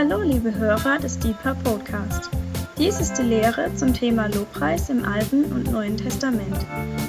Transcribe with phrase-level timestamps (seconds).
[0.00, 2.30] Hallo, liebe Hörer des Deeper Podcast.
[2.78, 6.56] Dies ist die Lehre zum Thema Lobpreis im Alten und Neuen Testament.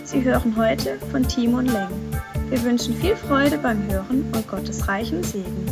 [0.03, 2.11] Sie hören heute von Timon Leng.
[2.49, 5.67] Wir wünschen viel Freude beim Hören und Gottes reichen Segen.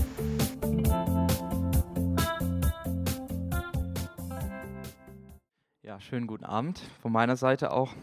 [5.82, 7.96] Ja, schönen guten Abend von meiner Seite auch.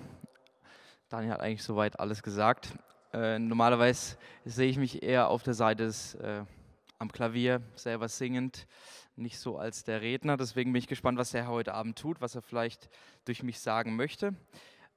[1.08, 2.74] Daniel hat eigentlich soweit alles gesagt.
[3.12, 6.42] Äh, normalerweise sehe ich mich eher auf der Seite des, äh,
[6.98, 8.66] am Klavier, selber singend,
[9.16, 10.36] nicht so als der Redner.
[10.36, 12.88] Deswegen bin ich gespannt, was er heute Abend tut, was er vielleicht
[13.24, 14.34] durch mich sagen möchte.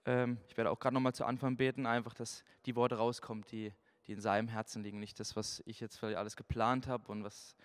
[0.05, 3.73] Ähm, ich werde auch gerade nochmal zu Anfang beten, einfach, dass die Worte rauskommen, die,
[4.07, 7.23] die in seinem Herzen liegen, nicht das, was ich jetzt vielleicht alles geplant habe und
[7.23, 7.55] was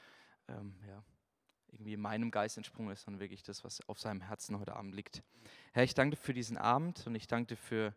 [0.49, 1.03] ähm, ja,
[1.69, 4.95] irgendwie in meinem Geist entsprungen ist, sondern wirklich das, was auf seinem Herzen heute Abend
[4.95, 5.23] liegt.
[5.73, 7.95] Herr, ich danke dir für diesen Abend und ich danke dir für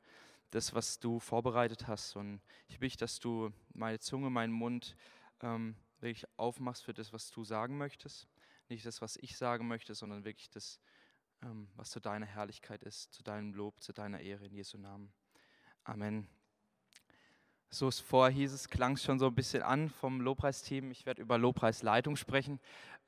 [0.51, 2.15] das, was du vorbereitet hast.
[2.15, 4.95] Und ich bitte, dass du meine Zunge, meinen Mund
[5.41, 8.27] ähm, wirklich aufmachst für das, was du sagen möchtest.
[8.69, 10.79] Nicht das, was ich sagen möchte, sondern wirklich das,
[11.43, 15.13] ähm, was zu deiner Herrlichkeit ist, zu deinem Lob, zu deiner Ehre in Jesu Namen.
[15.83, 16.27] Amen.
[17.69, 20.91] So es vorher hieß es, klang es schon so ein bisschen an vom Lobpreisteam.
[20.91, 22.59] Ich werde über Lobpreisleitung sprechen.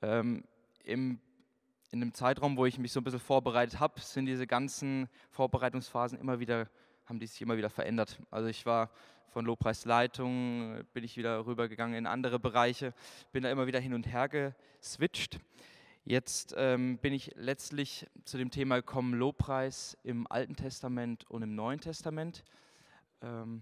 [0.02, 0.44] Ähm,
[0.84, 1.20] im,
[1.92, 6.20] in dem Zeitraum, wo ich mich so ein bisschen vorbereitet habe, sind diese ganzen Vorbereitungsphasen
[6.20, 6.70] immer wieder
[7.08, 8.20] haben die sich immer wieder verändert.
[8.30, 8.92] Also ich war
[9.30, 12.94] von Lobpreisleitung, bin ich wieder rübergegangen in andere Bereiche,
[13.32, 15.40] bin da immer wieder hin und her geswitcht.
[16.04, 21.56] Jetzt ähm, bin ich letztlich zu dem Thema gekommen, Lobpreis im Alten Testament und im
[21.56, 22.44] Neuen Testament.
[23.22, 23.62] Ähm,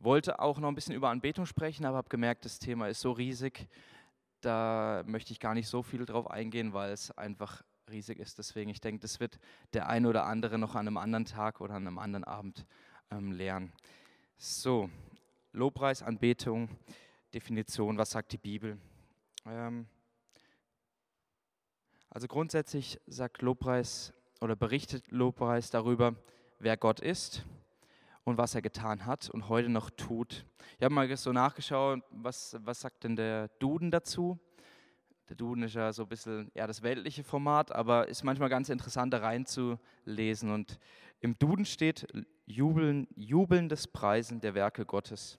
[0.00, 3.12] wollte auch noch ein bisschen über Anbetung sprechen, aber habe gemerkt, das Thema ist so
[3.12, 3.68] riesig,
[4.40, 8.38] da möchte ich gar nicht so viel drauf eingehen, weil es einfach riesig ist.
[8.38, 9.38] Deswegen, ich denke, das wird
[9.72, 12.66] der eine oder andere noch an einem anderen Tag oder an einem anderen Abend
[13.10, 13.72] ähm, lernen.
[14.36, 14.90] So,
[15.52, 16.68] Lobpreis, Anbetung,
[17.34, 18.78] Definition, was sagt die Bibel?
[19.46, 19.86] Ähm,
[22.10, 26.14] also grundsätzlich sagt Lobpreis oder berichtet Lobpreis darüber,
[26.58, 27.44] wer Gott ist
[28.24, 30.44] und was er getan hat und heute noch tut.
[30.78, 34.38] Ich habe mal so nachgeschaut, was, was sagt denn der Duden dazu?
[35.28, 38.70] Der Duden ist ja so ein bisschen eher das weltliche Format, aber ist manchmal ganz
[38.70, 40.50] interessant, da reinzulesen.
[40.50, 40.78] Und
[41.20, 42.06] im Duden steht
[42.46, 45.38] Jubeln, jubelndes Preisen der Werke Gottes.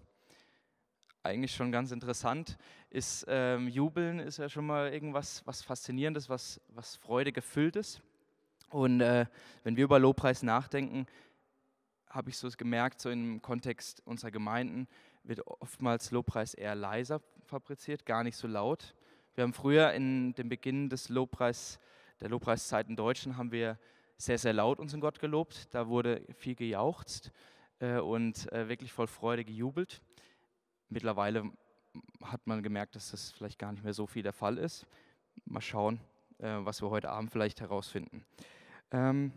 [1.24, 2.58] Eigentlich schon ganz interessant.
[2.92, 8.00] Ist, ähm, Jubeln ist ja schon mal irgendwas was Faszinierendes, was, was Freude gefülltes.
[8.70, 9.26] Und äh,
[9.64, 11.08] wenn wir über Lobpreis nachdenken,
[12.10, 14.88] habe ich so gemerkt, so im Kontext unserer Gemeinden
[15.24, 18.94] wird oftmals Lobpreis eher leiser fabriziert, gar nicht so laut.
[19.40, 21.80] Wir haben früher in dem Beginn des Lobpreis,
[22.20, 23.80] der Lobpreiszeit in Deutschland, haben wir
[24.18, 25.74] sehr, sehr laut unseren Gott gelobt.
[25.74, 27.32] Da wurde viel gejauchzt
[27.80, 30.02] äh, und äh, wirklich voll Freude gejubelt.
[30.90, 31.50] Mittlerweile
[32.22, 34.86] hat man gemerkt, dass das vielleicht gar nicht mehr so viel der Fall ist.
[35.46, 36.02] Mal schauen,
[36.40, 38.26] äh, was wir heute Abend vielleicht herausfinden.
[38.92, 39.32] Ähm,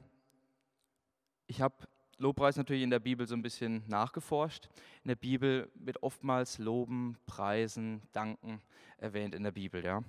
[1.47, 1.77] ich habe
[2.23, 4.69] Lobpreis natürlich in der Bibel so ein bisschen nachgeforscht.
[5.03, 8.63] In der Bibel wird oftmals Loben, Preisen, Danken
[8.97, 9.85] erwähnt in der Bibel.
[9.85, 10.05] Ja.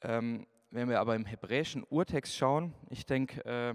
[0.00, 3.74] Ähm, wenn wir aber im hebräischen Urtext schauen, ich denke, äh,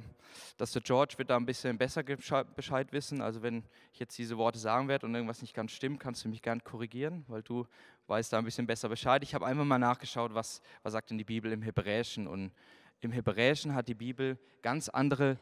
[0.57, 3.21] dass der George wird da ein bisschen besser Bescheid wissen.
[3.21, 3.63] Also wenn
[3.93, 6.63] ich jetzt diese Worte sagen werde und irgendwas nicht ganz stimmt, kannst du mich gern
[6.63, 7.67] korrigieren, weil du
[8.07, 9.21] weißt da ein bisschen besser Bescheid.
[9.21, 12.27] Ich habe einfach mal nachgeschaut, was, was sagt denn die Bibel im Hebräischen.
[12.27, 12.51] Und
[12.99, 15.37] im Hebräischen hat die Bibel ganz andere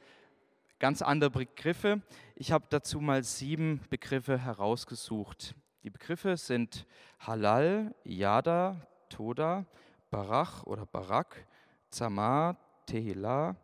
[0.79, 2.01] ganz andere Begriffe.
[2.35, 5.55] Ich habe dazu mal sieben Begriffe herausgesucht.
[5.83, 6.85] Die Begriffe sind
[7.19, 9.65] Halal, Yada, Toda,
[10.11, 11.47] Barach oder Barak,
[11.89, 13.55] Zamar, Tehillah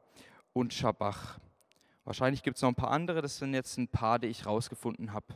[0.54, 1.40] und Shabach.
[2.04, 5.14] Wahrscheinlich gibt es noch ein paar andere, das sind jetzt ein paar, die ich herausgefunden
[5.14, 5.28] habe.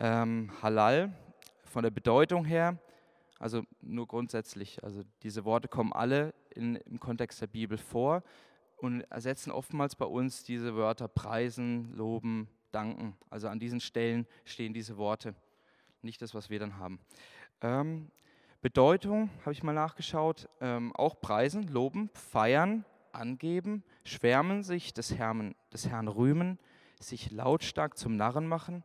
[0.00, 1.12] Ähm, Halal,
[1.64, 2.78] von der Bedeutung her,
[3.38, 8.22] also nur grundsätzlich, also diese Worte kommen alle in, im Kontext der Bibel vor
[8.84, 13.16] und ersetzen oftmals bei uns diese Wörter preisen, loben, danken.
[13.30, 15.34] Also an diesen Stellen stehen diese Worte,
[16.02, 17.00] nicht das, was wir dann haben.
[17.62, 18.10] Ähm,
[18.60, 25.54] Bedeutung habe ich mal nachgeschaut, ähm, auch preisen, loben, feiern, angeben, schwärmen sich des Herrn,
[25.72, 26.58] des Herrn rühmen,
[27.00, 28.84] sich lautstark zum Narren machen,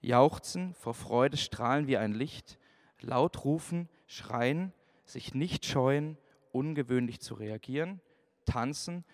[0.00, 2.58] jauchzen, vor Freude strahlen wie ein Licht,
[3.00, 4.72] laut rufen, schreien,
[5.04, 6.18] sich nicht scheuen,
[6.50, 8.00] ungewöhnlich zu reagieren,
[8.44, 9.04] tanzen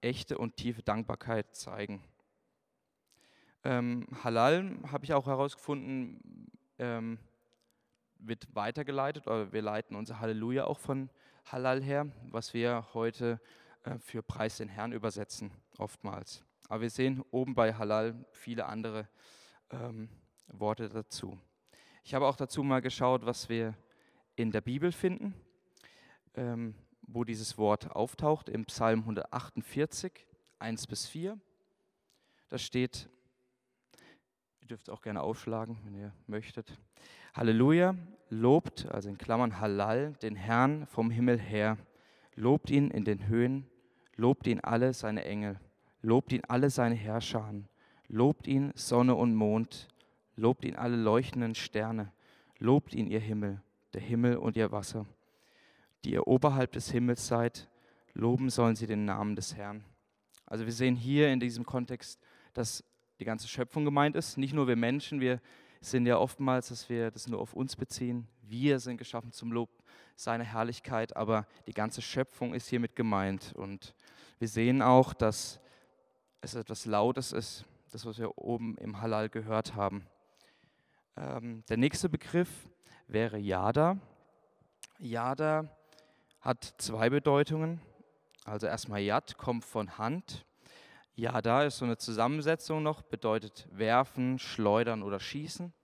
[0.00, 2.02] echte und tiefe Dankbarkeit zeigen.
[3.64, 7.18] Ähm, Halal habe ich auch herausgefunden, ähm,
[8.18, 11.10] wird weitergeleitet, oder wir leiten unser Halleluja auch von
[11.44, 13.40] Halal her, was wir heute
[13.84, 16.44] äh, für Preis den Herrn übersetzen, oftmals.
[16.68, 19.08] Aber wir sehen oben bei Halal viele andere
[19.70, 20.08] ähm,
[20.48, 21.38] Worte dazu.
[22.04, 23.74] Ich habe auch dazu mal geschaut, was wir
[24.36, 25.34] in der Bibel finden.
[26.34, 26.74] Ähm,
[27.08, 30.26] wo dieses Wort auftaucht, im Psalm 148,
[30.58, 31.38] 1 bis 4.
[32.48, 33.08] Da steht,
[34.60, 36.78] ihr dürft auch gerne aufschlagen, wenn ihr möchtet.
[37.34, 37.94] Halleluja,
[38.28, 41.78] lobt, also in Klammern Halal, den Herrn vom Himmel her.
[42.34, 43.66] Lobt ihn in den Höhen,
[44.16, 45.58] lobt ihn alle seine Engel,
[46.02, 47.52] lobt ihn alle seine Herrscher.
[48.10, 49.88] Lobt ihn Sonne und Mond,
[50.34, 52.10] lobt ihn alle leuchtenden Sterne,
[52.58, 53.60] lobt ihn ihr Himmel,
[53.92, 55.04] der Himmel und ihr Wasser
[56.04, 57.68] die ihr oberhalb des Himmels seid,
[58.14, 59.84] loben sollen sie den Namen des Herrn.
[60.46, 62.20] Also wir sehen hier in diesem Kontext,
[62.54, 62.84] dass
[63.20, 64.38] die ganze Schöpfung gemeint ist.
[64.38, 65.40] Nicht nur wir Menschen, wir
[65.80, 68.26] sind ja oftmals, dass wir das nur auf uns beziehen.
[68.42, 69.70] Wir sind geschaffen zum Lob
[70.16, 73.52] seiner Herrlichkeit, aber die ganze Schöpfung ist hiermit gemeint.
[73.54, 73.94] Und
[74.38, 75.60] wir sehen auch, dass
[76.40, 80.06] es etwas Lautes ist, das, was wir oben im Halal gehört haben.
[81.16, 82.68] Ähm, der nächste Begriff
[83.06, 83.98] wäre Yada.
[84.98, 85.68] Yada
[86.48, 87.78] hat zwei Bedeutungen.
[88.46, 90.46] Also erstmal Yad kommt von Hand.
[91.14, 95.74] Yada ist so eine Zusammensetzung noch, bedeutet werfen, schleudern oder schießen.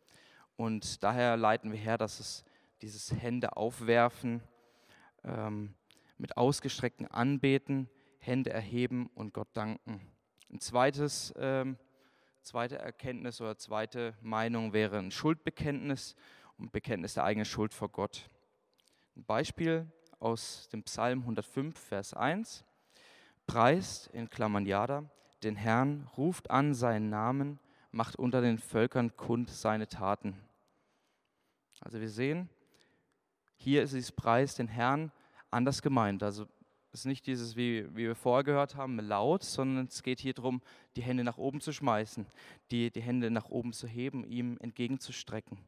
[0.56, 2.46] Und daher leiten wir her, dass es
[2.80, 4.40] dieses Hände aufwerfen,
[5.22, 5.74] ähm,
[6.16, 10.00] mit ausgestreckten Anbeten, Hände erheben und Gott danken.
[10.50, 11.76] Ein zweites, ähm,
[12.40, 16.16] zweite Erkenntnis oder zweite Meinung wäre ein Schuldbekenntnis
[16.56, 18.30] und Bekenntnis der eigenen Schuld vor Gott.
[19.14, 19.92] Ein Beispiel
[20.24, 22.64] aus dem Psalm 105, Vers 1.
[23.46, 25.04] Preist, in Klammern Jada,
[25.42, 27.60] den Herrn, ruft an seinen Namen,
[27.90, 30.34] macht unter den Völkern kund seine Taten.
[31.80, 32.48] Also wir sehen,
[33.56, 35.12] hier ist dieses Preis den Herrn
[35.50, 36.22] anders gemeint.
[36.22, 36.46] Also
[36.90, 40.32] es ist nicht dieses, wie, wie wir vorher gehört haben, laut, sondern es geht hier
[40.32, 40.62] darum,
[40.96, 42.26] die Hände nach oben zu schmeißen,
[42.70, 45.58] die, die Hände nach oben zu heben, ihm entgegenzustrecken.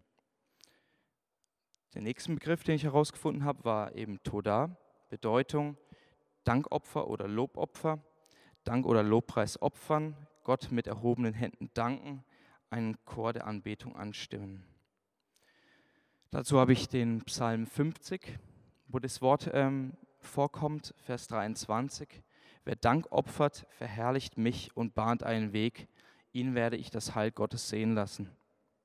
[1.95, 4.77] Der nächste Begriff, den ich herausgefunden habe, war eben Toda,
[5.09, 5.77] Bedeutung
[6.47, 7.99] Dankopfer oder Lobopfer,
[8.63, 12.25] Dank oder Lobpreis opfern, Gott mit erhobenen Händen danken,
[12.71, 14.65] einen Chor der Anbetung anstimmen.
[16.31, 18.39] Dazu habe ich den Psalm 50,
[18.87, 22.23] wo das Wort ähm, vorkommt, Vers 23.
[22.65, 25.89] Wer Dank opfert, verherrlicht mich und bahnt einen Weg,
[26.33, 28.31] ihn werde ich das Heil Gottes sehen lassen.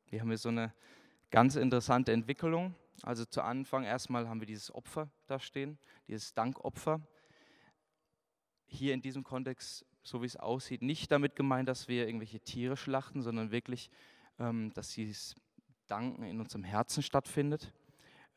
[0.09, 0.73] Wir haben hier so eine
[1.29, 2.75] ganz interessante Entwicklung.
[3.03, 5.77] Also zu Anfang erstmal haben wir dieses Opfer da stehen,
[6.07, 7.01] dieses Dankopfer.
[8.65, 12.77] Hier in diesem Kontext, so wie es aussieht, nicht damit gemeint, dass wir irgendwelche Tiere
[12.77, 13.89] schlachten, sondern wirklich,
[14.39, 15.35] ähm, dass dieses
[15.87, 17.73] Danken in unserem Herzen stattfindet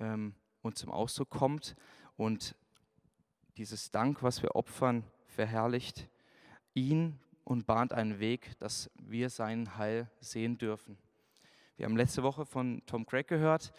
[0.01, 1.77] ähm, und zum Ausdruck kommt.
[2.17, 2.57] Und
[3.57, 6.09] dieses Dank, was wir opfern, verherrlicht
[6.75, 10.99] ihn und bahnt einen Weg, dass wir sein Heil sehen dürfen.
[11.77, 13.73] Wir haben letzte Woche von Tom Craig gehört,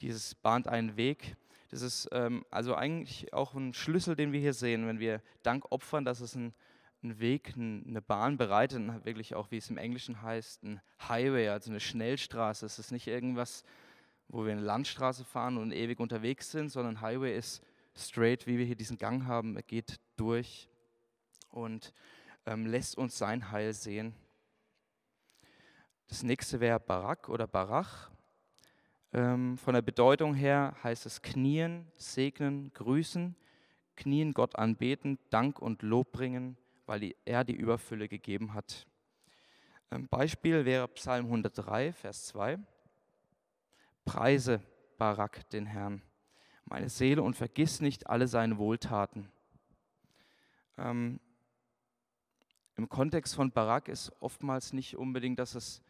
[0.00, 1.36] dieses bahnt einen Weg.
[1.70, 5.70] Das ist ähm, also eigentlich auch ein Schlüssel, den wir hier sehen, wenn wir Dank
[5.70, 6.54] opfern, dass es ein,
[7.02, 11.48] ein Weg, ein, eine Bahn bereitet, wirklich auch, wie es im Englischen heißt, ein Highway,
[11.48, 12.64] also eine Schnellstraße.
[12.64, 13.64] Es ist nicht irgendwas,
[14.28, 17.62] wo wir eine Landstraße fahren und ewig unterwegs sind, sondern Highway ist
[17.94, 19.56] straight, wie wir hier diesen Gang haben.
[19.56, 20.68] Er geht durch
[21.50, 21.92] und
[22.46, 24.14] ähm, lässt uns sein Heil sehen.
[26.08, 28.10] Das nächste wäre Barak oder Barach.
[29.12, 33.34] Ähm, von der Bedeutung her heißt es knien, segnen, grüßen,
[33.96, 38.86] knien, Gott anbeten, Dank und Lob bringen, weil er die Überfülle gegeben hat.
[39.90, 42.58] Ein Beispiel wäre Psalm 103, Vers 2.
[44.04, 44.60] Preise
[44.98, 46.02] Barak den Herrn,
[46.64, 49.30] meine Seele, und vergiss nicht alle seine Wohltaten.
[50.76, 51.20] Ähm,
[52.76, 55.82] Im Kontext von Barak ist oftmals nicht unbedingt, dass es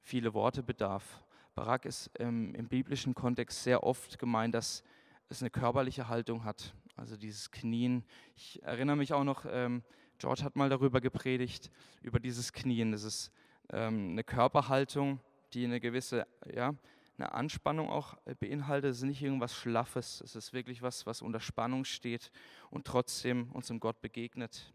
[0.00, 1.22] viele Worte bedarf.
[1.58, 4.84] Barak ist ähm, im biblischen Kontext sehr oft gemeint, dass
[5.28, 8.04] es eine körperliche Haltung hat, also dieses Knien.
[8.36, 9.82] Ich erinnere mich auch noch, ähm,
[10.18, 12.92] George hat mal darüber gepredigt, über dieses Knien.
[12.92, 13.32] Das ist
[13.72, 15.18] ähm, eine Körperhaltung,
[15.52, 16.76] die eine gewisse, ja,
[17.18, 18.92] eine Anspannung auch beinhaltet.
[18.92, 22.30] Es ist nicht irgendwas Schlaffes, es ist wirklich was, was unter Spannung steht
[22.70, 24.72] und trotzdem unserem Gott begegnet.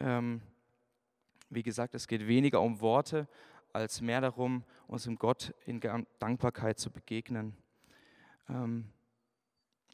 [0.00, 0.42] Ähm,
[1.48, 3.28] wie gesagt, es geht weniger um Worte,
[3.72, 5.80] als mehr darum, unserem Gott in
[6.18, 7.56] Dankbarkeit zu begegnen.
[8.48, 8.88] Ähm,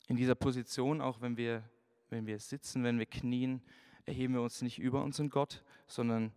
[0.08, 1.62] in dieser Position, auch wenn wir,
[2.11, 3.62] wenn wir sitzen, wenn wir knien,
[4.04, 6.32] erheben wir uns nicht über unseren Gott, sondern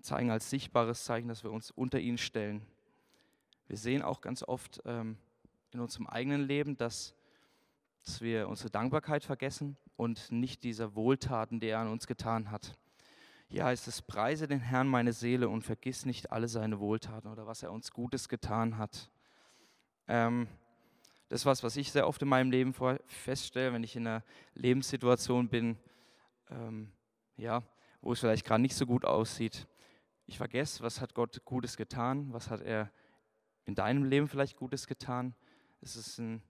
[0.00, 2.64] zeigen als sichtbares Zeichen, dass wir uns unter ihn stellen.
[3.66, 5.18] Wir sehen auch ganz oft ähm,
[5.72, 7.14] in unserem eigenen Leben, dass,
[8.04, 12.78] dass wir unsere Dankbarkeit vergessen und nicht dieser Wohltaten, die er an uns getan hat.
[13.50, 17.46] Hier heißt es, preise den Herrn meine Seele und vergiss nicht alle seine Wohltaten oder
[17.46, 19.10] was er uns Gutes getan hat.
[20.06, 20.48] Ähm,
[21.30, 22.74] das ist was, was ich sehr oft in meinem Leben
[23.06, 25.78] feststelle, wenn ich in einer Lebenssituation bin,
[26.50, 26.92] ähm,
[27.38, 27.62] ja,
[28.02, 29.66] wo es vielleicht gerade nicht so gut aussieht.
[30.26, 32.92] Ich vergesse, was hat Gott Gutes getan, was hat er
[33.64, 35.34] in deinem Leben vielleicht Gutes getan.
[35.80, 36.42] Es ist ein,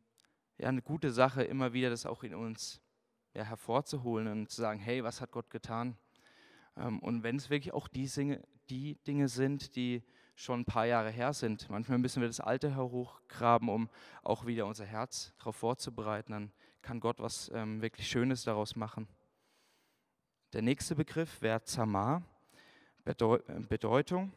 [0.56, 2.80] ja, eine gute Sache, immer wieder das auch in uns
[3.34, 5.96] ja, hervorzuholen und zu sagen, hey, was hat Gott getan?
[6.78, 10.02] Ähm, und wenn es wirklich auch die Dinge, die Dinge sind, die
[10.38, 11.68] schon ein paar Jahre her sind.
[11.68, 13.90] Manchmal müssen wir das Alte hochgraben, um
[14.22, 16.30] auch wieder unser Herz darauf vorzubereiten.
[16.30, 19.08] Dann kann Gott was ähm, wirklich Schönes daraus machen.
[20.52, 22.22] Der nächste Begriff wäre Zamar,
[23.04, 23.14] äh,
[23.68, 24.32] Bedeutung.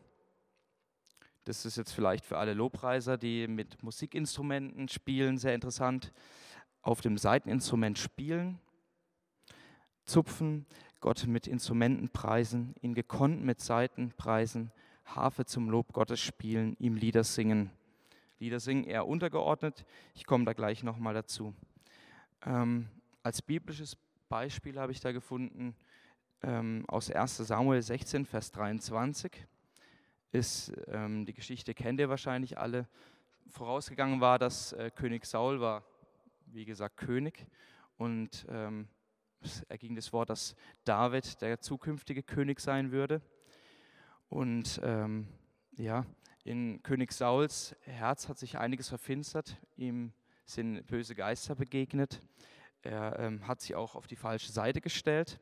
[1.44, 6.12] Das ist jetzt vielleicht für alle Lobpreiser, die mit Musikinstrumenten spielen, sehr interessant.
[6.82, 8.60] Auf dem Seiteninstrument spielen,
[10.06, 10.66] zupfen,
[11.02, 14.72] Gott mit Instrumenten preisen, ihn gekonnt mit Saiten preisen,
[15.06, 17.72] Harfe zum Lob Gottes spielen, ihm Lieder singen.
[18.40, 21.54] Lieder singen eher untergeordnet, ich komme da gleich nochmal dazu.
[22.46, 22.88] Ähm,
[23.24, 23.98] als biblisches
[24.30, 25.76] Beispiel habe ich da gefunden
[26.44, 29.32] ähm, aus 1 Samuel 16, Vers 23.
[30.32, 32.88] Ist, ähm, die Geschichte kennt ihr wahrscheinlich alle.
[33.50, 35.84] Vorausgegangen war, dass äh, König Saul war,
[36.46, 37.46] wie gesagt, König.
[37.98, 38.88] Und ähm,
[39.70, 43.22] erging das Wort, dass David der zukünftige König sein würde.
[44.30, 45.28] Und ähm,
[45.78, 46.06] ja,
[46.44, 49.58] in König Sauls Herz hat sich einiges verfinstert.
[49.76, 50.14] Ihm
[50.46, 52.22] sind böse Geister begegnet.
[52.82, 55.40] Er ähm, hat sich auch auf die falsche Seite gestellt.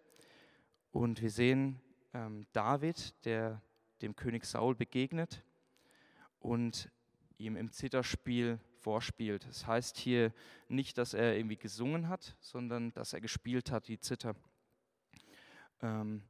[0.91, 1.79] Und wir sehen
[2.13, 3.61] ähm, David, der
[4.01, 5.43] dem König Saul begegnet
[6.39, 6.89] und
[7.37, 9.45] ihm im Zitterspiel vorspielt.
[9.47, 10.33] Das heißt hier
[10.67, 14.35] nicht, dass er irgendwie gesungen hat, sondern dass er gespielt hat, die Zither.
[15.81, 16.23] Ähm,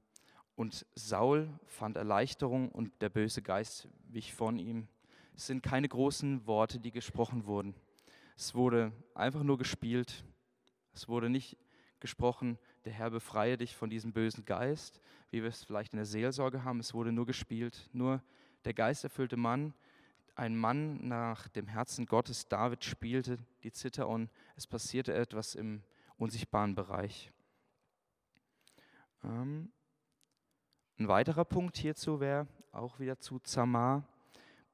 [0.55, 4.87] und Saul fand Erleichterung und der böse Geist wich von ihm.
[5.35, 7.75] Es sind keine großen Worte, die gesprochen wurden.
[8.35, 10.25] Es wurde einfach nur gespielt.
[10.93, 11.57] Es wurde nicht
[11.99, 14.99] gesprochen, der Herr befreie dich von diesem bösen Geist,
[15.31, 16.79] wie wir es vielleicht in der Seelsorge haben.
[16.79, 17.89] Es wurde nur gespielt.
[17.93, 18.21] Nur
[18.65, 19.73] der geisterfüllte Mann,
[20.39, 25.83] ein Mann nach dem Herzen Gottes, David spielte die Zither und es passierte etwas im
[26.17, 27.29] unsichtbaren Bereich.
[29.21, 29.69] Ähm,
[30.97, 34.07] ein weiterer Punkt hierzu wäre auch wieder zu Zamar,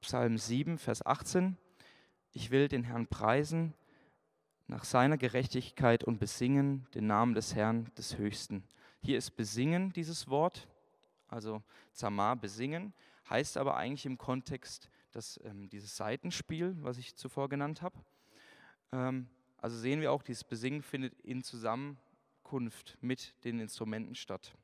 [0.00, 1.56] Psalm 7, Vers 18.
[2.30, 3.74] Ich will den Herrn preisen
[4.68, 8.62] nach seiner Gerechtigkeit und besingen den Namen des Herrn des Höchsten.
[9.02, 10.68] Hier ist besingen dieses Wort,
[11.26, 11.60] also
[11.92, 12.94] Zamar besingen,
[13.28, 17.98] heißt aber eigentlich im Kontext dass, ähm, dieses Seitenspiel, was ich zuvor genannt habe.
[18.92, 24.54] Ähm, also sehen wir auch, dieses Besingen findet in Zusammenkunft mit den Instrumenten statt.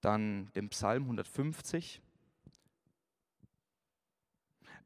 [0.00, 2.00] Dann den Psalm 150.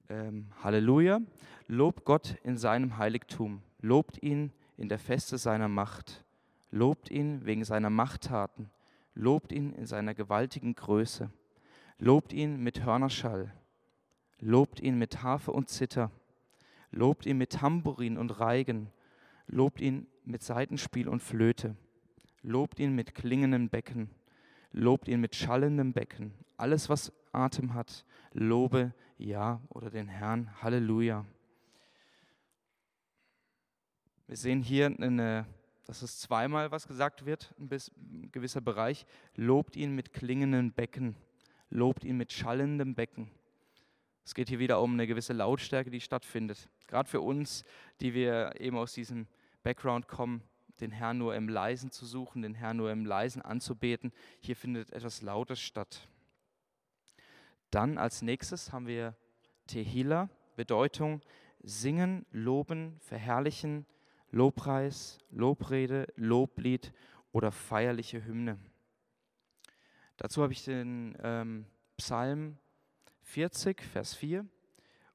[0.08, 1.20] Ähm, Halleluja.
[1.66, 3.62] Lobt Gott in seinem Heiligtum.
[3.82, 6.24] Lobt ihn in der Feste seiner Macht.
[6.70, 8.70] Lobt ihn wegen seiner Machttaten.
[9.14, 11.30] Lobt ihn in seiner gewaltigen Größe.
[11.98, 13.52] Lobt ihn mit Hörnerschall.
[14.42, 16.10] Lobt ihn mit Harfe und Zither.
[16.90, 18.90] Lobt ihn mit Tambourin und Reigen.
[19.46, 21.74] Lobt ihn mit Saitenspiel und Flöte.
[22.42, 24.10] Lobt ihn mit klingenden Becken
[24.72, 26.32] lobt ihn mit schallendem Becken.
[26.56, 30.50] Alles, was Atem hat, lobe ja oder den Herrn.
[30.62, 31.24] Halleluja.
[34.26, 35.46] Wir sehen hier, eine,
[35.84, 37.68] dass es zweimal was gesagt wird, ein,
[38.32, 39.06] gewisser Bereich.
[39.34, 41.16] Lobt ihn mit klingenden Becken.
[41.70, 43.30] Lobt ihn mit schallendem Becken.
[44.24, 46.68] Es geht hier wieder um eine gewisse Lautstärke, die stattfindet.
[46.86, 47.64] Gerade für uns,
[48.00, 49.26] die wir eben aus diesem
[49.62, 50.42] Background kommen,
[50.80, 54.12] den Herrn nur im Leisen zu suchen, den Herrn nur im Leisen anzubeten.
[54.40, 56.08] Hier findet etwas Lautes statt.
[57.70, 59.16] Dann als nächstes haben wir
[59.66, 61.20] Tehila, Bedeutung
[61.62, 63.86] singen, loben, verherrlichen,
[64.30, 66.92] Lobpreis, Lobrede, Loblied
[67.32, 68.58] oder feierliche Hymne.
[70.16, 72.58] Dazu habe ich den ähm, Psalm
[73.22, 74.46] 40, Vers 4.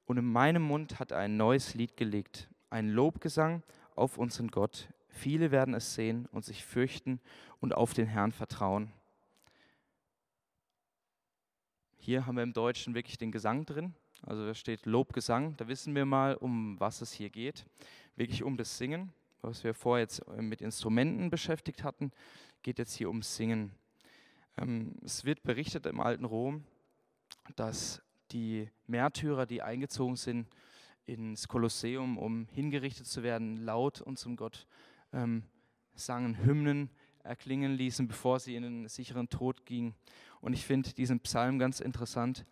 [0.06, 3.64] Und in meinem Mund hat er ein neues Lied gelegt, ein Lobgesang
[3.96, 4.90] auf unseren Gott.
[5.10, 7.20] Viele werden es sehen und sich fürchten
[7.60, 8.92] und auf den Herrn vertrauen.
[11.98, 13.94] Hier haben wir im Deutschen wirklich den Gesang drin.
[14.22, 15.58] Also da steht Lobgesang.
[15.58, 17.66] Da wissen wir mal, um was es hier geht.
[18.16, 19.12] Wirklich um das Singen.
[19.42, 22.12] Was wir vorher jetzt mit Instrumenten beschäftigt hatten,
[22.64, 23.72] geht jetzt hier ums Singen.
[24.58, 26.64] Ähm, es wird berichtet im alten Rom,
[27.56, 28.02] dass
[28.32, 30.48] die Märtyrer, die eingezogen sind
[31.06, 34.68] ins Kolosseum, um hingerichtet zu werden, laut und zum Gott
[35.14, 35.44] ähm,
[35.96, 36.90] sangen, Hymnen
[37.24, 39.96] erklingen ließen, bevor sie in den sicheren Tod gingen.
[40.42, 42.46] Und ich finde diesen Psalm ganz interessant.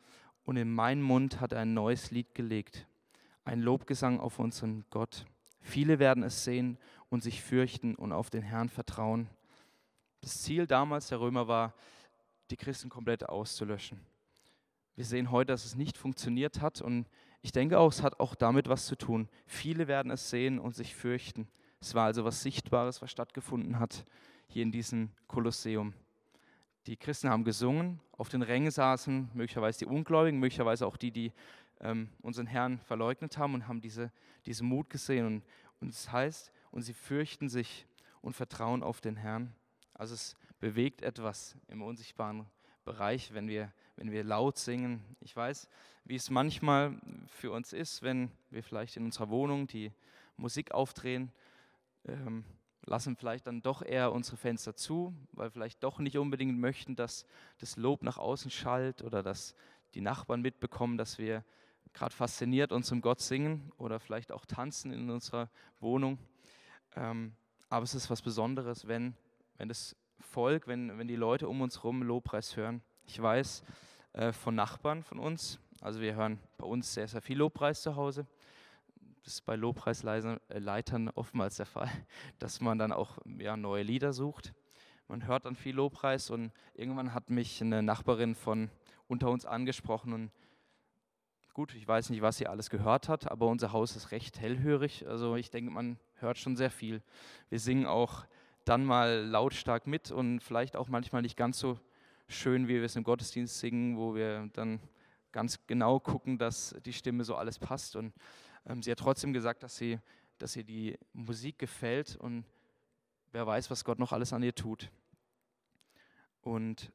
[0.44, 2.88] Und in meinen Mund hat er ein neues Lied gelegt,
[3.44, 5.26] ein Lobgesang auf unseren Gott.
[5.60, 6.78] Viele werden es sehen
[7.10, 9.28] und sich fürchten und auf den Herrn vertrauen.
[10.22, 11.74] Das Ziel damals der Römer war,
[12.52, 14.00] die Christen komplett auszulöschen.
[14.96, 17.08] Wir sehen heute, dass es nicht funktioniert hat und
[17.42, 19.30] ich denke auch, es hat auch damit was zu tun.
[19.46, 21.48] Viele werden es sehen und sich fürchten.
[21.80, 24.06] Es war also was Sichtbares, was stattgefunden hat
[24.48, 25.94] hier in diesem Kolosseum.
[26.88, 31.34] Die Christen haben gesungen, auf den Rängen saßen möglicherweise die Ungläubigen, möglicherweise auch die, die
[31.82, 34.12] ähm, unseren Herrn verleugnet haben und haben diese,
[34.46, 35.26] diesen Mut gesehen.
[35.26, 35.44] Und,
[35.82, 37.86] und es heißt, und sie fürchten sich
[38.22, 39.54] und vertrauen auf den Herrn.
[39.94, 42.46] Also es bewegt etwas im unsichtbaren
[42.84, 45.04] Bereich, wenn wir, wenn wir laut singen.
[45.20, 45.70] Ich weiß,
[46.04, 49.92] wie es manchmal für uns ist, wenn wir vielleicht in unserer Wohnung die
[50.38, 51.32] Musik aufdrehen,
[52.06, 52.44] ähm,
[52.86, 57.26] lassen vielleicht dann doch eher unsere Fenster zu, weil vielleicht doch nicht unbedingt möchten, dass
[57.58, 59.56] das Lob nach außen schallt oder dass
[59.96, 61.44] die Nachbarn mitbekommen, dass wir
[61.94, 65.50] gerade fasziniert unserem Gott singen oder vielleicht auch tanzen in unserer
[65.80, 66.20] Wohnung.
[66.96, 67.34] Ähm,
[67.70, 69.16] aber es ist was Besonderes, wenn,
[69.58, 72.82] wenn das Volk, wenn, wenn die Leute um uns herum Lobpreis hören.
[73.08, 73.64] Ich weiß
[74.14, 77.96] äh, von Nachbarn von uns, also wir hören bei uns sehr, sehr viel Lobpreis zu
[77.96, 78.26] Hause.
[79.24, 81.90] Das ist bei Lobpreisleitern äh, oftmals der Fall,
[82.40, 84.54] dass man dann auch ja, neue Lieder sucht.
[85.08, 88.70] Man hört dann viel Lobpreis und irgendwann hat mich eine Nachbarin von
[89.08, 90.32] unter uns angesprochen und
[91.54, 95.08] Gut, ich weiß nicht, was sie alles gehört hat, aber unser Haus ist recht hellhörig.
[95.08, 97.02] Also ich denke, man hört schon sehr viel.
[97.48, 98.26] Wir singen auch
[98.66, 101.80] dann mal lautstark mit und vielleicht auch manchmal nicht ganz so
[102.28, 104.80] schön, wie wir es im Gottesdienst singen, wo wir dann
[105.32, 107.96] ganz genau gucken, dass die Stimme so alles passt.
[107.96, 108.14] Und
[108.66, 110.00] ähm, sie hat trotzdem gesagt, dass sie,
[110.38, 112.46] dass ihr die Musik gefällt und
[113.32, 114.90] wer weiß, was Gott noch alles an ihr tut.
[116.42, 116.92] Und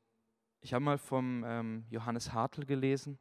[0.60, 3.18] ich habe mal vom ähm, Johannes Hartl gelesen,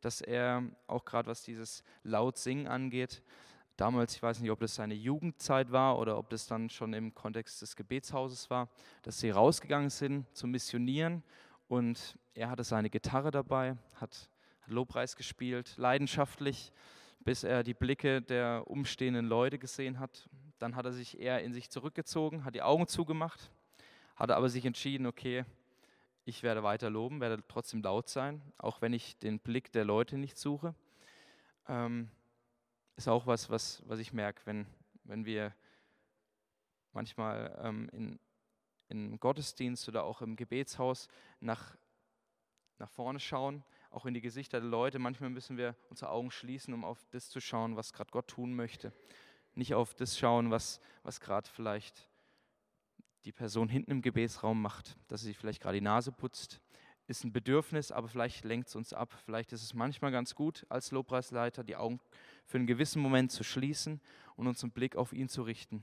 [0.00, 3.22] dass er auch gerade was dieses laut Singen angeht,
[3.76, 7.14] damals, ich weiß nicht, ob das seine Jugendzeit war oder ob das dann schon im
[7.14, 8.68] Kontext des Gebetshauses war,
[9.02, 11.22] dass sie rausgegangen sind zum Missionieren
[11.70, 14.28] und er hatte seine Gitarre dabei, hat
[14.66, 16.72] Lobpreis gespielt, leidenschaftlich,
[17.20, 20.28] bis er die Blicke der umstehenden Leute gesehen hat.
[20.58, 23.52] Dann hat er sich eher in sich zurückgezogen, hat die Augen zugemacht,
[24.16, 25.44] hatte aber sich entschieden, okay,
[26.24, 30.18] ich werde weiter loben, werde trotzdem laut sein, auch wenn ich den Blick der Leute
[30.18, 30.74] nicht suche.
[31.68, 32.10] Ähm,
[32.96, 34.66] ist auch was, was, was ich merke, wenn,
[35.04, 35.54] wenn wir
[36.92, 38.18] manchmal ähm, in,
[38.90, 41.08] im Gottesdienst oder auch im Gebetshaus
[41.40, 41.76] nach,
[42.78, 44.98] nach vorne schauen, auch in die Gesichter der Leute.
[44.98, 48.54] Manchmal müssen wir unsere Augen schließen, um auf das zu schauen, was gerade Gott tun
[48.54, 48.92] möchte.
[49.54, 52.08] Nicht auf das schauen, was, was gerade vielleicht
[53.24, 56.60] die Person hinten im Gebetsraum macht, dass sie vielleicht gerade die Nase putzt,
[57.06, 59.12] ist ein Bedürfnis, aber vielleicht lenkt es uns ab.
[59.24, 62.00] Vielleicht ist es manchmal ganz gut, als Lobpreisleiter die Augen
[62.46, 64.00] für einen gewissen Moment zu schließen
[64.36, 65.82] und unseren Blick auf ihn zu richten.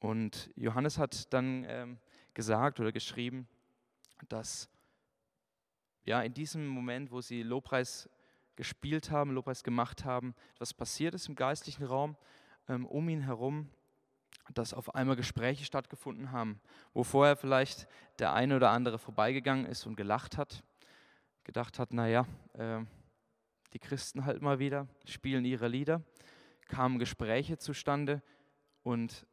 [0.00, 1.98] Und Johannes hat dann ähm,
[2.34, 3.48] gesagt oder geschrieben,
[4.28, 4.68] dass
[6.04, 8.08] ja in diesem Moment, wo sie Lobpreis
[8.56, 12.16] gespielt haben, Lobpreis gemacht haben, was passiert ist im geistlichen Raum
[12.68, 13.70] ähm, um ihn herum
[14.52, 16.60] dass auf einmal Gespräche stattgefunden haben,
[16.92, 17.86] wo vorher vielleicht
[18.18, 20.62] der eine oder andere vorbeigegangen ist und gelacht hat,
[21.44, 22.80] gedacht hat, naja, äh,
[23.72, 26.02] die Christen halt mal wieder, spielen ihre Lieder,
[26.68, 28.22] kamen Gespräche zustande
[28.82, 29.26] und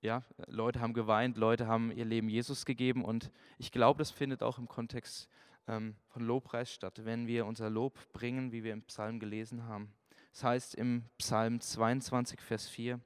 [0.00, 4.42] ja, Leute haben geweint, Leute haben ihr Leben Jesus gegeben und ich glaube, das findet
[4.42, 5.28] auch im Kontext
[5.66, 9.92] ähm, von Lobpreis statt, wenn wir unser Lob bringen, wie wir im Psalm gelesen haben.
[10.32, 13.00] Das heißt im Psalm 22, Vers 4,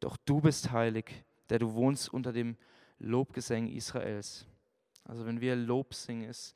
[0.00, 2.56] doch du bist heilig, der du wohnst unter dem
[2.98, 4.46] Lobgesang Israels.
[5.04, 6.54] Also wenn wir Lob singen, ist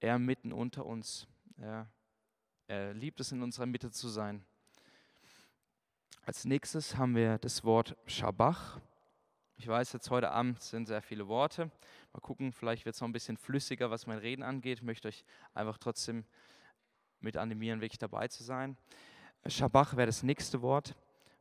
[0.00, 1.26] er mitten unter uns.
[1.56, 1.88] Er,
[2.66, 4.44] er liebt es, in unserer Mitte zu sein.
[6.26, 8.80] Als nächstes haben wir das Wort Schabach.
[9.56, 11.70] Ich weiß, jetzt heute Abend sind sehr viele Worte.
[12.12, 14.78] Mal gucken, vielleicht wird es noch ein bisschen flüssiger, was mein Reden angeht.
[14.78, 16.24] Ich möchte euch einfach trotzdem
[17.20, 18.76] mit animieren, wirklich dabei zu sein.
[19.46, 20.96] Schabach wäre das nächste Wort.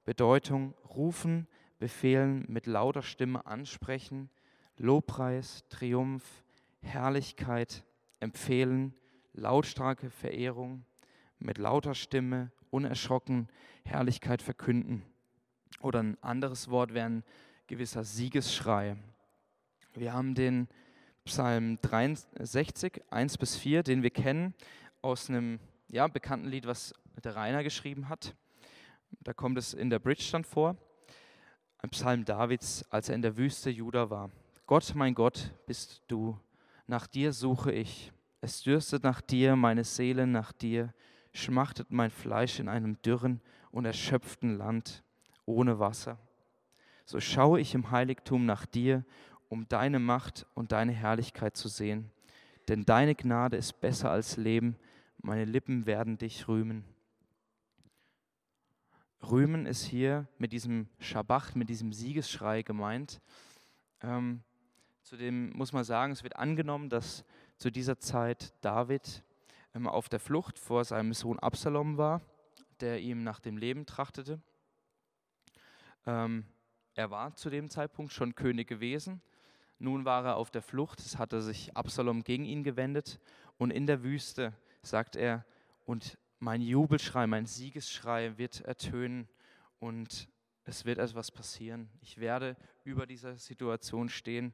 [0.06, 1.47] Bedeutung rufen,
[1.80, 4.30] befehlen, mit lauter Stimme ansprechen,
[4.78, 6.43] Lobpreis, Triumph,
[6.82, 7.84] Herrlichkeit,
[8.19, 8.93] empfehlen,
[9.34, 10.86] lautstarke Verehrung,
[11.39, 13.49] mit lauter Stimme, unerschrocken,
[13.86, 15.04] Herrlichkeit verkünden.
[15.82, 17.23] Oder ein anderes Wort wäre ein
[17.67, 18.97] gewisser Siegesschrei.
[19.93, 20.67] Wir haben den
[21.26, 24.54] Psalm 63, 1 bis 4, den wir kennen
[25.02, 28.36] aus einem ja, bekannten Lied, was der Rainer geschrieben hat.
[29.21, 30.76] Da kommt es in der Bridge dann vor.
[31.78, 34.32] Ein Psalm Davids, als er in der Wüste Juda war.
[34.65, 36.39] Gott, mein Gott, bist du.
[36.88, 38.12] Nach dir suche ich.
[38.41, 40.93] Es dürstet nach dir, meine Seele nach dir.
[41.34, 45.04] Schmachtet mein Fleisch in einem dürren und erschöpften Land.
[45.45, 46.17] ohne Wasser.
[47.06, 49.04] So schaue ich im Heiligtum nach dir,
[49.50, 52.12] um deine Macht und deine Herrlichkeit zu sehen.
[52.68, 54.78] Denn deine Gnade ist besser als Leben,
[55.22, 56.84] meine Lippen werden dich rühmen.
[59.22, 63.22] Rühmen ist hier mit diesem Schabach, mit diesem Siegesschrei gemeint.
[64.02, 64.44] Ähm,
[65.02, 67.24] zudem muss man sagen, es wird angenommen, dass
[67.58, 69.24] zu dieser Zeit David
[69.74, 72.22] ähm, auf der Flucht vor seinem Sohn Absalom war,
[72.82, 74.42] der ihm nach dem Leben trachtete.
[76.06, 76.46] Ähm,
[76.95, 79.21] er war zu dem Zeitpunkt schon König gewesen.
[79.79, 83.19] Nun war er auf der Flucht, es hatte sich Absalom gegen ihn gewendet
[83.58, 85.45] und in der Wüste sagt er,
[85.86, 89.27] und mein Jubelschrei, mein Siegesschrei wird ertönen
[89.79, 90.29] und
[90.65, 91.89] es wird etwas passieren.
[91.99, 94.53] Ich werde über dieser Situation stehen.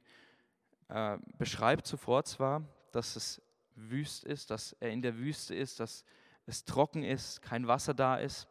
[0.88, 3.42] Er beschreibt zuvor zwar, dass es
[3.76, 6.04] wüst ist, dass er in der Wüste ist, dass
[6.46, 8.48] es trocken ist, kein Wasser da ist,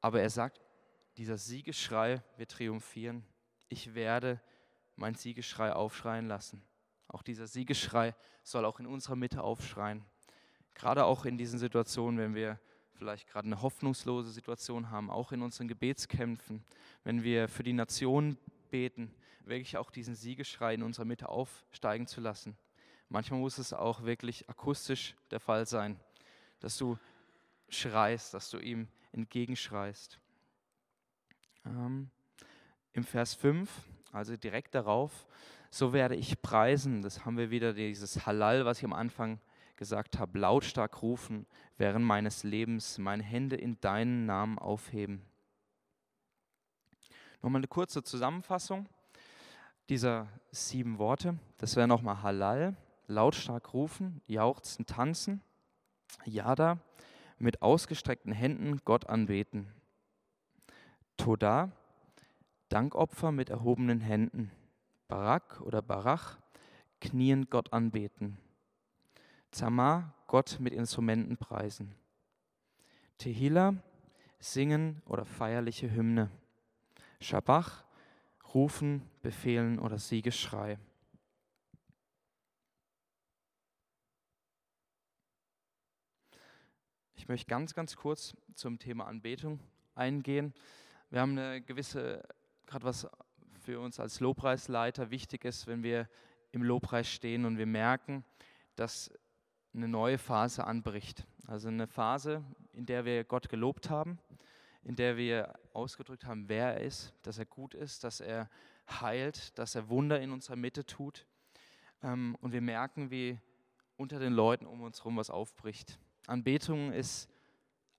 [0.00, 0.60] aber er sagt,
[1.16, 3.24] dieser Siegesschrei wird triumphieren.
[3.68, 4.40] Ich werde
[4.96, 6.62] mein Siegesschrei aufschreien lassen.
[7.08, 10.04] Auch dieser Siegesschrei soll auch in unserer Mitte aufschreien.
[10.74, 12.60] Gerade auch in diesen Situationen, wenn wir
[12.92, 16.64] vielleicht gerade eine hoffnungslose Situation haben, auch in unseren Gebetskämpfen,
[17.02, 18.36] wenn wir für die Nation
[18.70, 22.56] beten, wirklich auch diesen Siegesschrei in unserer Mitte aufsteigen zu lassen.
[23.08, 25.98] Manchmal muss es auch wirklich akustisch der Fall sein,
[26.60, 26.98] dass du
[27.68, 30.20] schreist, dass du ihm entgegenschreist.
[31.66, 32.10] Ähm,
[32.92, 33.70] Im Vers 5,
[34.12, 35.26] also direkt darauf,
[35.70, 39.40] so werde ich preisen, das haben wir wieder dieses Halal, was ich am Anfang
[39.76, 41.46] gesagt habe, lautstark rufen
[41.78, 45.24] während meines Lebens, meine Hände in deinen Namen aufheben.
[47.40, 48.88] Nochmal eine kurze Zusammenfassung
[49.88, 51.38] dieser sieben Worte.
[51.56, 55.40] Das wäre nochmal Halal, lautstark rufen, jauchzen, tanzen.
[56.24, 56.78] Yada,
[57.38, 59.72] mit ausgestreckten Händen Gott anbeten.
[61.20, 61.70] Toda,
[62.70, 64.50] Dankopfer mit erhobenen Händen.
[65.06, 66.38] Barak oder Barach,
[66.98, 68.38] knien Gott anbeten.
[69.50, 71.94] Zama, Gott mit Instrumenten preisen.
[73.18, 73.74] Tehila,
[74.38, 76.30] singen oder feierliche Hymne.
[77.20, 77.84] Schabach,
[78.54, 80.78] rufen, befehlen oder Siegesschrei.
[87.14, 89.60] Ich möchte ganz, ganz kurz zum Thema Anbetung
[89.94, 90.54] eingehen.
[91.10, 92.22] Wir haben eine gewisse,
[92.66, 93.04] gerade was
[93.58, 96.08] für uns als Lobpreisleiter wichtig ist, wenn wir
[96.52, 98.24] im Lobpreis stehen und wir merken,
[98.76, 99.12] dass
[99.74, 101.26] eine neue Phase anbricht.
[101.48, 104.20] Also eine Phase, in der wir Gott gelobt haben,
[104.84, 108.48] in der wir ausgedrückt haben, wer er ist, dass er gut ist, dass er
[108.88, 111.26] heilt, dass er Wunder in unserer Mitte tut.
[112.04, 113.36] Ähm, und wir merken, wie
[113.96, 115.98] unter den Leuten um uns herum was aufbricht.
[116.28, 117.28] Anbetung ist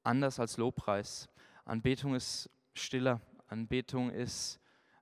[0.01, 1.27] anders als Lobpreis.
[1.65, 3.21] Anbetung ist stiller.
[3.47, 4.59] Anbetung ist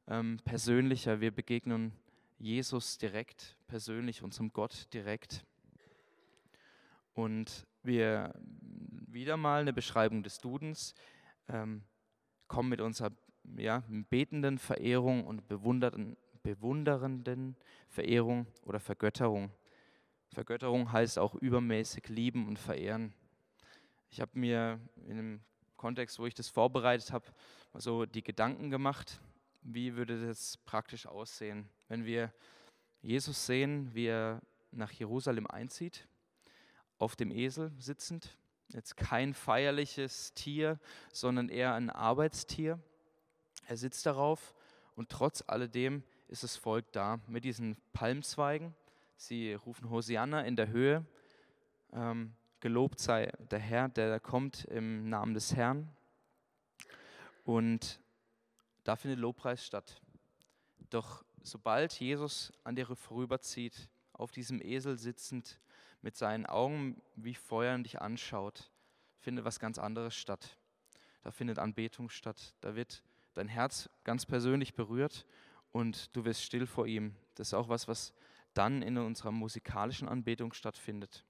[0.08, 1.21] ähm, persönlicher.
[1.21, 1.93] Wir begegnen
[2.38, 5.45] Jesus direkt, persönlich, unserem Gott direkt.
[7.13, 8.34] Und wir
[9.08, 10.93] wieder mal eine Beschreibung des Dudens
[11.47, 11.84] ähm,
[12.47, 13.12] kommen mit unserer
[13.58, 17.55] ja, betenden Verehrung und bewundernden, bewundernden
[17.88, 19.51] Verehrung oder Vergötterung.
[20.29, 23.13] Vergötterung heißt auch übermäßig lieben und verehren.
[24.12, 25.41] Ich habe mir in einem
[25.80, 27.26] Kontext, wo ich das vorbereitet habe,
[27.74, 29.20] so die Gedanken gemacht,
[29.63, 32.32] wie würde das praktisch aussehen, wenn wir
[33.02, 36.08] Jesus sehen, wie er nach Jerusalem einzieht,
[36.98, 38.38] auf dem Esel sitzend,
[38.68, 40.80] jetzt kein feierliches Tier,
[41.13, 42.78] sondern eher ein Arbeitstier.
[43.68, 44.54] Er sitzt darauf
[44.96, 48.76] und trotz alledem ist das Volk da mit diesen Palmzweigen.
[49.15, 51.06] Sie rufen Hosianna in der Höhe.
[51.94, 55.89] Ähm, gelobt sei der Herr, der da kommt im Namen des Herrn.
[57.43, 58.00] Und
[58.84, 60.02] da findet Lobpreis statt.
[60.89, 65.60] Doch sobald Jesus an dir vorüberzieht, auf diesem Esel sitzend,
[66.02, 68.72] mit seinen Augen wie Feuer dich anschaut,
[69.19, 70.58] findet was ganz anderes statt.
[71.24, 72.56] Da findet Anbetung statt.
[72.62, 75.26] Da wird dein Herz ganz persönlich berührt
[75.72, 77.15] und du wirst still vor ihm.
[77.36, 78.13] Das ist auch was, was
[78.54, 81.26] dann in unserer musikalischen Anbetung stattfindet.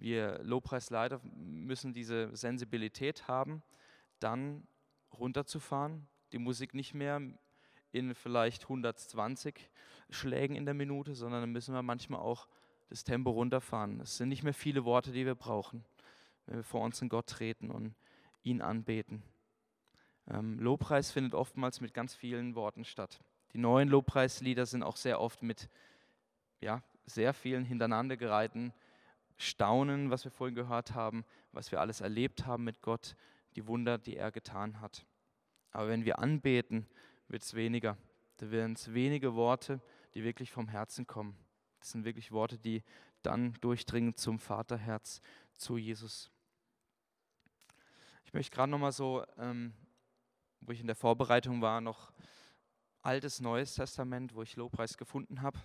[0.00, 3.62] Wir Lobpreisleiter müssen diese Sensibilität haben,
[4.18, 4.66] dann
[5.12, 7.20] runterzufahren, die Musik nicht mehr
[7.92, 9.68] in vielleicht 120
[10.08, 12.48] Schlägen in der Minute, sondern dann müssen wir manchmal auch
[12.88, 14.00] das Tempo runterfahren.
[14.00, 15.84] Es sind nicht mehr viele Worte, die wir brauchen,
[16.46, 17.94] wenn wir vor unseren Gott treten und
[18.42, 19.22] ihn anbeten.
[20.28, 23.20] Ähm, Lobpreis findet oftmals mit ganz vielen Worten statt.
[23.52, 25.68] Die neuen Lobpreislieder sind auch sehr oft mit
[26.60, 28.72] ja, sehr vielen hintereinander gereihten
[29.40, 33.16] Staunen, was wir vorhin gehört haben, was wir alles erlebt haben mit Gott,
[33.56, 35.06] die Wunder, die er getan hat.
[35.70, 36.86] Aber wenn wir anbeten,
[37.26, 37.96] wird es weniger.
[38.36, 39.80] Da werden es wenige Worte,
[40.14, 41.38] die wirklich vom Herzen kommen.
[41.78, 42.82] Das sind wirklich Worte, die
[43.22, 45.22] dann durchdringen zum Vaterherz,
[45.56, 46.30] zu Jesus.
[48.24, 49.72] Ich möchte gerade nochmal so, ähm,
[50.60, 52.12] wo ich in der Vorbereitung war, noch
[53.00, 55.58] altes, neues Testament, wo ich Lobpreis gefunden habe.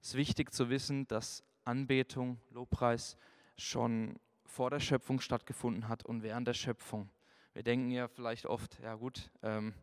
[0.00, 3.16] Es ist wichtig zu wissen, dass Anbetung, Lobpreis
[3.56, 7.10] schon vor der Schöpfung stattgefunden hat und während der Schöpfung.
[7.52, 9.74] Wir denken ja vielleicht oft, ja gut, ähm,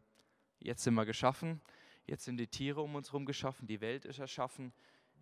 [0.60, 1.62] jetzt sind wir geschaffen,
[2.06, 4.74] jetzt sind die Tiere um uns herum geschaffen, die Welt ist erschaffen,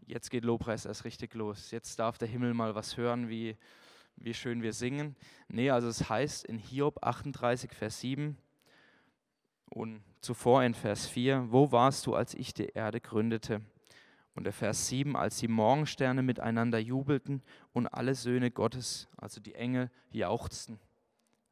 [0.05, 1.71] jetzt geht Lobpreis erst richtig los.
[1.71, 3.57] Jetzt darf der Himmel mal was hören, wie,
[4.15, 5.15] wie schön wir singen.
[5.47, 8.37] Nee, also es heißt in Hiob 38, Vers 7
[9.69, 13.61] und zuvor in Vers 4, wo warst du, als ich die Erde gründete?
[14.33, 19.55] Und der Vers 7, als die Morgensterne miteinander jubelten und alle Söhne Gottes, also die
[19.55, 20.79] Engel, jauchzten.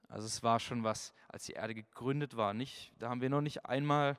[0.07, 2.53] Also es war schon was, als die Erde gegründet war.
[2.53, 4.17] Nicht, da haben wir noch nicht einmal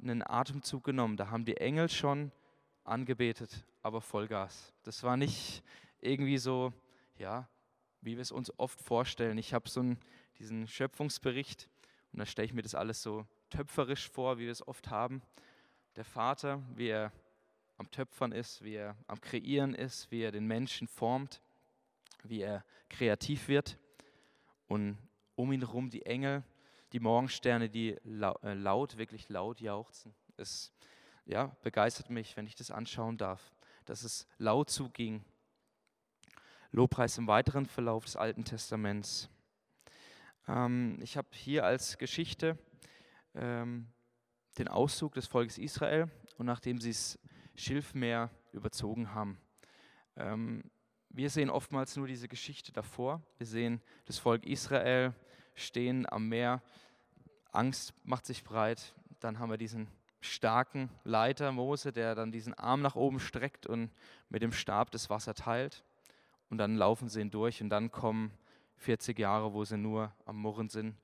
[0.00, 1.16] einen Atemzug genommen.
[1.16, 2.30] Da haben die Engel schon
[2.84, 4.72] angebetet, aber Vollgas.
[4.82, 5.62] Das war nicht
[6.00, 6.72] irgendwie so,
[7.16, 7.48] ja,
[8.00, 9.38] wie wir es uns oft vorstellen.
[9.38, 9.98] Ich habe so einen,
[10.38, 11.68] diesen Schöpfungsbericht
[12.12, 15.22] und da stelle ich mir das alles so töpferisch vor, wie wir es oft haben.
[15.96, 17.12] Der Vater, wie er
[17.76, 21.40] am Töpfern ist, wie er am Kreieren ist, wie er den Menschen formt,
[22.22, 23.78] wie er kreativ wird
[24.66, 24.98] und
[25.34, 26.44] um ihn herum die Engel,
[26.92, 30.14] die Morgensterne, die äh, laut, wirklich laut jauchzen.
[30.36, 30.72] Es
[31.26, 33.52] ja, begeistert mich, wenn ich das anschauen darf,
[33.84, 35.24] dass es laut zuging.
[36.70, 39.28] Lobpreis im weiteren Verlauf des Alten Testaments.
[40.48, 42.58] Ähm, ich habe hier als Geschichte
[43.34, 43.88] ähm,
[44.58, 47.18] den Auszug des Volkes Israel und nachdem sie das
[47.54, 49.38] Schilfmeer überzogen haben.
[50.16, 50.70] Ähm,
[51.10, 53.22] wir sehen oftmals nur diese Geschichte davor.
[53.38, 55.14] Wir sehen das Volk Israel
[55.54, 56.62] stehen am Meer,
[57.52, 58.94] Angst macht sich breit.
[59.20, 59.88] Dann haben wir diesen
[60.20, 63.90] starken Leiter Mose, der dann diesen Arm nach oben streckt und
[64.28, 65.84] mit dem Stab das Wasser teilt.
[66.50, 68.32] Und dann laufen sie ihn durch und dann kommen
[68.76, 70.96] 40 Jahre, wo sie nur am Murren sind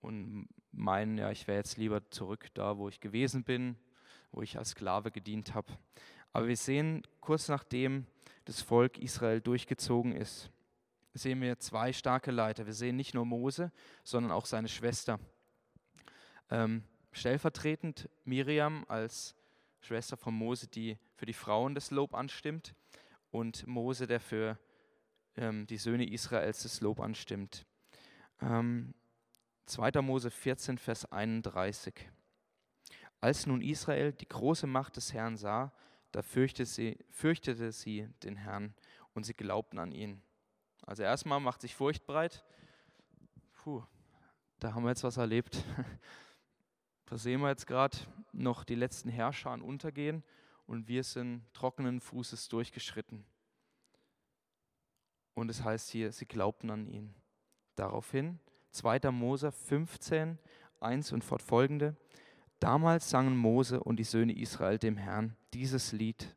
[0.00, 3.76] und meinen, ja, ich wäre jetzt lieber zurück da, wo ich gewesen bin,
[4.34, 5.72] wo ich als Sklave gedient habe.
[6.32, 8.06] Aber wir sehen, kurz nachdem
[8.44, 10.50] das Volk Israel durchgezogen ist,
[11.14, 12.66] sehen wir zwei starke Leiter.
[12.66, 13.70] Wir sehen nicht nur Mose,
[14.02, 15.20] sondern auch seine Schwester.
[16.50, 19.36] Ähm, stellvertretend Miriam als
[19.80, 22.74] Schwester von Mose, die für die Frauen das Lob anstimmt,
[23.30, 24.58] und Mose, der für
[25.36, 27.66] ähm, die Söhne Israels das Lob anstimmt.
[28.40, 28.94] Ähm,
[29.66, 30.02] 2.
[30.02, 31.94] Mose 14, Vers 31.
[33.24, 35.72] Als nun Israel die große Macht des Herrn sah,
[36.12, 38.74] da fürchtete sie, fürchtete sie den Herrn
[39.14, 40.20] und sie glaubten an ihn.
[40.82, 42.44] Also erstmal macht sich Furcht breit.
[43.54, 43.82] Puh,
[44.58, 45.56] da haben wir jetzt was erlebt.
[47.06, 47.96] Da sehen wir jetzt gerade
[48.32, 50.22] noch die letzten Herrscher untergehen
[50.66, 53.24] und wir sind trockenen Fußes durchgeschritten.
[55.34, 57.14] Und es heißt hier, sie glaubten an ihn.
[57.74, 59.10] Daraufhin 2.
[59.10, 60.38] Mose 15,
[60.80, 61.94] 1 und fortfolgende.
[62.64, 66.34] Damals sangen Mose und die Söhne Israel dem Herrn dieses Lied.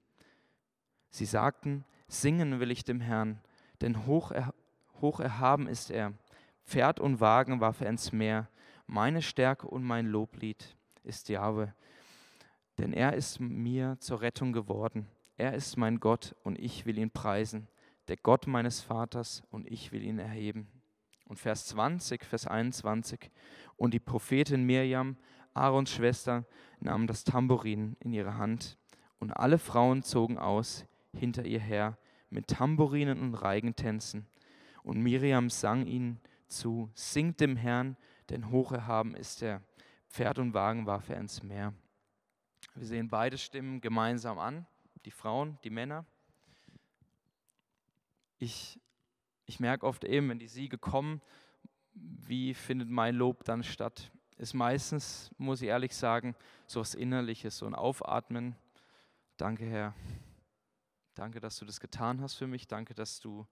[1.09, 3.39] Sie sagten, singen will ich dem Herrn,
[3.79, 4.53] denn hoch, er,
[4.99, 6.11] hoch erhaben ist er.
[6.65, 8.49] Pferd und Wagen warf er ins Meer.
[8.87, 11.73] Meine Stärke und mein Loblied ist Jahwe,
[12.77, 15.07] denn er ist mir zur Rettung geworden.
[15.37, 17.69] Er ist mein Gott und ich will ihn preisen,
[18.09, 20.67] der Gott meines Vaters und ich will ihn erheben.
[21.29, 23.31] Und Vers 20, Vers 21.
[23.77, 25.15] Und die Prophetin Mirjam,
[25.57, 26.45] Aarons Schwester,
[26.79, 28.77] nahm das Tambourin in ihre Hand
[29.19, 31.97] und alle Frauen zogen aus hinter ihr her
[32.29, 34.27] mit Tambourinen und Reigentänzen.
[34.83, 37.97] Und Miriam sang ihnen zu, singt dem Herrn,
[38.29, 39.61] denn hoch erhaben ist er.
[40.09, 41.73] Pferd und Wagen warf er ins Meer.
[42.75, 44.65] Wir sehen beide Stimmen gemeinsam an,
[45.05, 46.05] die Frauen, die Männer.
[48.37, 48.79] Ich
[49.47, 51.21] ich merke oft eben, wenn die Siege kommen,
[51.93, 54.11] wie findet mein Lob dann statt?
[54.38, 56.36] Ist meistens, muss ich ehrlich sagen,
[56.67, 58.56] so was Innerliches, so ein Aufatmen.
[59.36, 59.95] Danke, Herr.
[61.15, 62.67] Danke, dass du das getan hast für mich.
[62.67, 63.47] Danke, dass du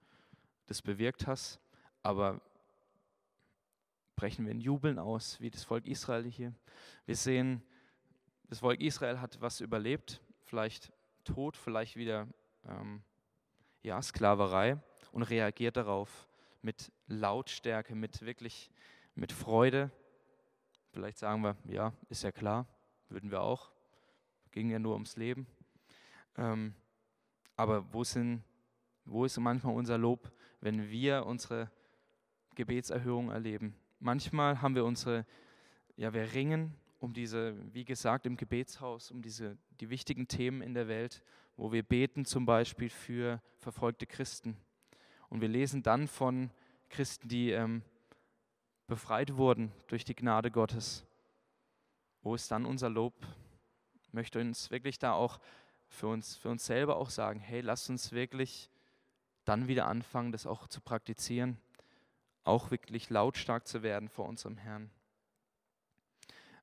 [0.66, 1.60] das bewirkt hast.
[2.04, 2.40] Aber
[4.14, 6.54] brechen wir in Jubeln aus, wie das Volk Israel hier.
[7.04, 7.62] Wir sehen,
[8.44, 10.92] das Volk Israel hat was überlebt, vielleicht
[11.24, 12.28] Tod, vielleicht wieder
[12.64, 13.02] ähm,
[13.82, 16.28] ja, Sklaverei und reagiert darauf
[16.62, 18.70] mit Lautstärke, mit wirklich
[19.16, 19.90] mit Freude.
[20.96, 22.66] Vielleicht sagen wir, ja, ist ja klar,
[23.10, 23.70] würden wir auch.
[24.50, 25.46] Ging ja nur ums Leben.
[26.38, 26.74] Ähm,
[27.54, 28.42] aber wo, sind,
[29.04, 30.32] wo ist manchmal unser Lob,
[30.62, 31.70] wenn wir unsere
[32.54, 33.76] Gebetserhörung erleben?
[33.98, 35.26] Manchmal haben wir unsere
[35.96, 40.72] ja, wir ringen um diese, wie gesagt, im Gebetshaus, um diese, die wichtigen Themen in
[40.72, 41.22] der Welt,
[41.58, 44.56] wo wir beten zum Beispiel für verfolgte Christen.
[45.28, 46.50] Und wir lesen dann von
[46.88, 47.82] Christen, die ähm,
[48.86, 51.04] befreit wurden durch die Gnade Gottes.
[52.22, 53.14] Wo ist dann unser Lob?
[54.02, 55.40] Ich möchte uns wirklich da auch
[55.88, 58.70] für uns, für uns selber auch sagen, hey, lasst uns wirklich
[59.44, 61.58] dann wieder anfangen, das auch zu praktizieren,
[62.44, 64.90] auch wirklich lautstark zu werden vor unserem Herrn.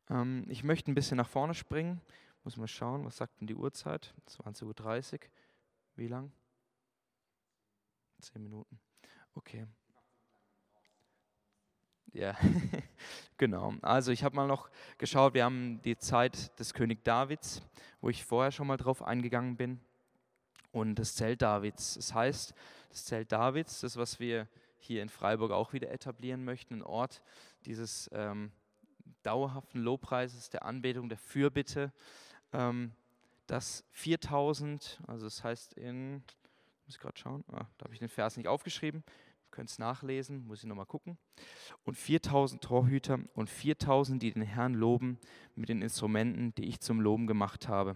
[0.10, 2.02] Ähm, ich möchte ein bisschen nach vorne springen.
[2.44, 4.14] Muss mal schauen, was sagt denn die Uhrzeit?
[4.28, 5.20] 20.30 Uhr.
[5.96, 6.32] Wie lang?
[8.20, 8.80] Zehn Minuten.
[9.34, 9.66] Okay.
[12.14, 12.38] Ja,
[13.38, 13.74] genau.
[13.82, 17.64] Also ich habe mal noch geschaut, wir haben die Zeit des König Davids,
[18.02, 19.80] wo ich vorher schon mal drauf eingegangen bin.
[20.72, 21.96] Und das Zelt Davids.
[21.96, 22.54] Das heißt,
[22.90, 24.48] das Zelt Davids, das, was wir
[24.78, 27.24] hier in Freiburg auch wieder etablieren möchten, ein Ort
[27.66, 28.52] dieses ähm,
[29.24, 31.92] dauerhaften Lobpreises, der Anbetung, der Fürbitte,
[32.52, 32.92] ähm,
[33.48, 36.24] dass 4000, also das heißt in,
[36.86, 39.04] muss ich gerade schauen, ah, da habe ich den Vers nicht aufgeschrieben,
[39.54, 41.18] könnt es nachlesen, muss ich nochmal gucken.
[41.86, 45.20] Und 4000 Torhüter und 4000, die den Herrn loben
[45.56, 47.96] mit den Instrumenten, die ich zum Loben gemacht habe.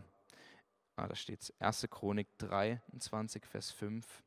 [0.95, 1.87] Ah, da steht es, 1.
[1.89, 4.23] Chronik 23, Vers 5.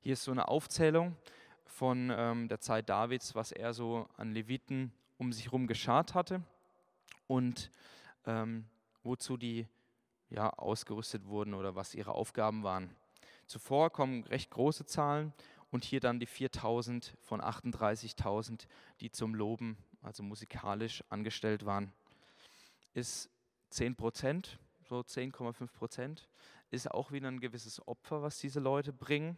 [0.00, 1.16] Hier ist so eine Aufzählung
[1.64, 6.42] von ähm, der Zeit Davids, was er so an Leviten um sich herum geschart hatte
[7.28, 7.70] und
[8.26, 8.66] ähm,
[9.02, 9.66] wozu die
[10.28, 12.94] ja, ausgerüstet wurden oder was ihre Aufgaben waren.
[13.46, 15.32] Zuvor kommen recht große Zahlen
[15.74, 18.68] und hier dann die 4000 von 38.000,
[19.00, 21.92] die zum Loben, also musikalisch angestellt waren.
[22.92, 23.28] Ist
[23.70, 26.28] 10 Prozent, so 10,5 Prozent,
[26.70, 29.36] ist auch wieder ein gewisses Opfer, was diese Leute bringen.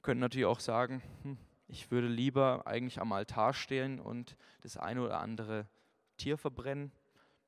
[0.00, 1.36] Können natürlich auch sagen, hm,
[1.68, 5.66] ich würde lieber eigentlich am Altar stehen und das eine oder andere
[6.16, 6.90] Tier verbrennen.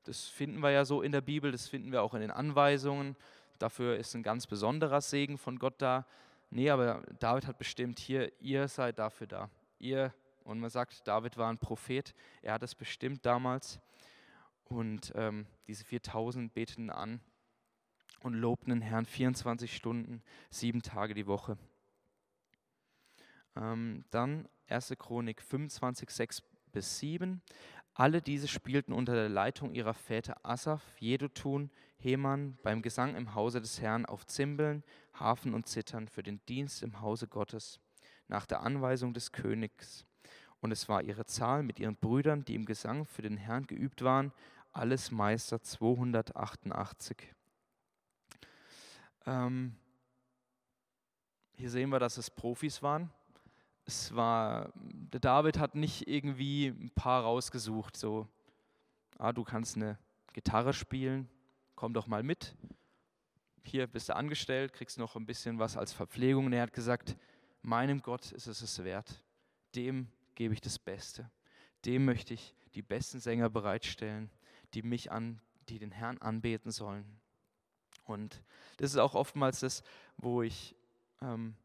[0.03, 3.15] Das finden wir ja so in der Bibel, das finden wir auch in den Anweisungen.
[3.57, 6.05] Dafür ist ein ganz besonderer Segen von Gott da.
[6.49, 9.49] Nee, aber David hat bestimmt hier, ihr seid dafür da.
[9.79, 13.79] Ihr, und man sagt, David war ein Prophet, er hat es bestimmt damals.
[14.65, 17.21] Und ähm, diese 4000 beteten an
[18.21, 21.57] und lobten den Herrn 24 Stunden, sieben Tage die Woche.
[23.55, 24.95] Ähm, dann 1.
[24.97, 27.41] Chronik 25, 6 bis 7.
[27.93, 33.61] Alle diese spielten unter der Leitung ihrer Väter Asaph, Jedutun, Heman beim Gesang im Hause
[33.61, 34.83] des Herrn auf Zimbeln,
[35.13, 37.79] Hafen und Zittern für den Dienst im Hause Gottes,
[38.27, 40.05] nach der Anweisung des Königs.
[40.59, 44.03] Und es war ihre Zahl mit ihren Brüdern, die im Gesang für den Herrn geübt
[44.03, 44.31] waren,
[44.71, 47.17] alles Meister 288.
[49.25, 49.75] Ähm,
[51.53, 53.11] hier sehen wir, dass es Profis waren
[53.87, 58.27] es war, der David hat nicht irgendwie ein paar rausgesucht, so,
[59.17, 59.97] ah, du kannst eine
[60.33, 61.29] Gitarre spielen,
[61.77, 62.55] komm doch mal mit.
[63.63, 66.47] Hier bist du angestellt, kriegst noch ein bisschen was als Verpflegung.
[66.47, 67.15] Und er hat gesagt,
[67.61, 69.23] meinem Gott ist es es wert.
[69.75, 71.29] Dem gebe ich das Beste.
[71.85, 74.31] Dem möchte ich die besten Sänger bereitstellen,
[74.73, 77.05] die mich an, die den Herrn anbeten sollen.
[78.05, 78.41] Und
[78.77, 79.83] das ist auch oftmals das,
[80.17, 80.75] wo ich
[81.21, 81.55] ähm,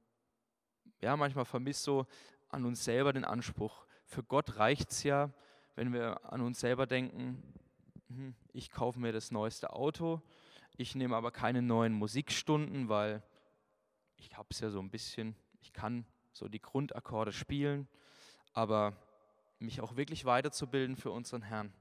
[1.00, 2.06] ja, manchmal vermisst so
[2.50, 3.86] an uns selber den Anspruch.
[4.04, 5.30] Für Gott reicht es ja,
[5.74, 7.42] wenn wir an uns selber denken,
[8.52, 10.20] ich kaufe mir das neueste Auto,
[10.76, 13.22] ich nehme aber keine neuen Musikstunden, weil
[14.16, 17.88] ich habe es ja so ein bisschen, ich kann so die Grundakkorde spielen,
[18.52, 18.96] aber
[19.58, 21.72] mich auch wirklich weiterzubilden für unseren Herrn.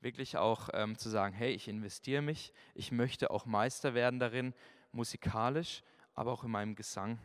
[0.00, 4.54] Wirklich auch ähm, zu sagen, hey, ich investiere mich, ich möchte auch Meister werden darin,
[4.90, 5.82] musikalisch,
[6.14, 7.18] aber auch in meinem Gesang.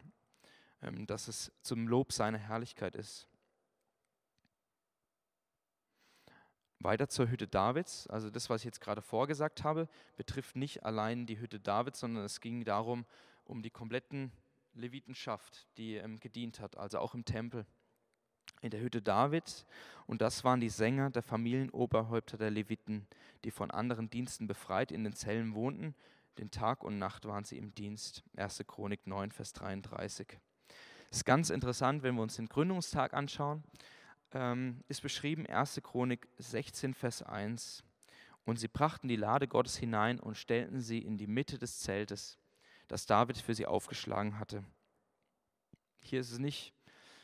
[0.82, 3.28] Ähm, dass es zum Lob seiner Herrlichkeit ist.
[6.80, 8.08] Weiter zur Hütte Davids.
[8.08, 12.24] Also das, was ich jetzt gerade vorgesagt habe, betrifft nicht allein die Hütte Davids, sondern
[12.24, 13.06] es ging darum,
[13.46, 14.32] um die kompletten
[14.74, 17.66] Levitenschaft, die ähm, gedient hat, also auch im Tempel.
[18.62, 19.66] In der Hütte Davids.
[20.08, 23.08] Und das waren die Sänger der Familienoberhäupter der Leviten,
[23.44, 25.94] die von anderen Diensten befreit in den Zellen wohnten.
[26.40, 28.24] Den Tag und Nacht waren sie im Dienst.
[28.36, 28.64] 1.
[28.66, 30.40] Chronik 9, Vers 33.
[31.10, 33.64] Das ist ganz interessant, wenn wir uns den Gründungstag anschauen.
[34.34, 35.82] Ähm, ist beschrieben 1.
[35.84, 37.84] Chronik 16, Vers 1.
[38.46, 42.38] Und sie brachten die Lade Gottes hinein und stellten sie in die Mitte des Zeltes,
[42.88, 44.64] das David für sie aufgeschlagen hatte.
[46.00, 46.74] Hier ist es nicht,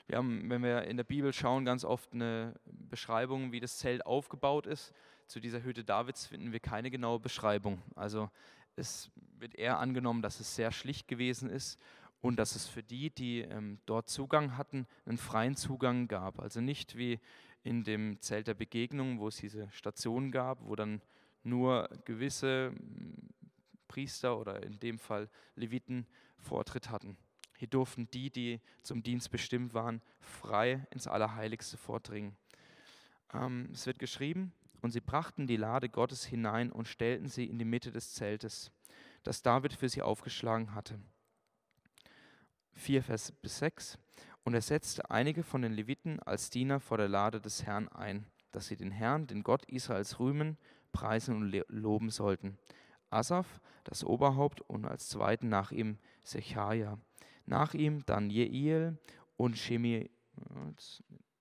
[0.07, 4.05] wir haben, wenn wir in der Bibel schauen, ganz oft eine Beschreibung, wie das Zelt
[4.05, 4.93] aufgebaut ist.
[5.27, 7.81] Zu dieser Hütte Davids finden wir keine genaue Beschreibung.
[7.95, 8.29] Also
[8.75, 11.79] es wird eher angenommen, dass es sehr schlicht gewesen ist
[12.23, 16.39] und dass es für die, die ähm, dort Zugang hatten, einen freien Zugang gab.
[16.39, 17.19] Also nicht wie
[17.63, 21.01] in dem Zelt der Begegnung, wo es diese Station gab, wo dann
[21.43, 23.29] nur gewisse mm,
[23.89, 26.07] Priester oder in dem Fall Leviten
[26.39, 27.17] Vortritt hatten.
[27.57, 32.37] Hier durften die, die zum Dienst bestimmt waren, frei ins Allerheiligste vordringen.
[33.33, 37.59] Ähm, es wird geschrieben, und sie brachten die Lade Gottes hinein und stellten sie in
[37.59, 38.71] die Mitte des Zeltes,
[39.23, 40.97] das David für sie aufgeschlagen hatte.
[42.75, 43.97] 4 Vers bis 6.
[44.43, 48.25] Und er setzte einige von den Leviten als Diener vor der Lade des Herrn ein,
[48.51, 50.57] dass sie den Herrn, den Gott Israels, rühmen,
[50.91, 52.57] preisen und loben sollten.
[53.09, 56.97] Asaf, das Oberhaupt, und als zweiten nach ihm Sechaja.
[57.45, 58.97] Nach ihm dann Jeiel
[59.37, 60.09] und Shemi,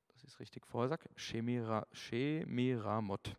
[0.08, 3.36] das ist richtig vorsagt, Shemira, Shemiramot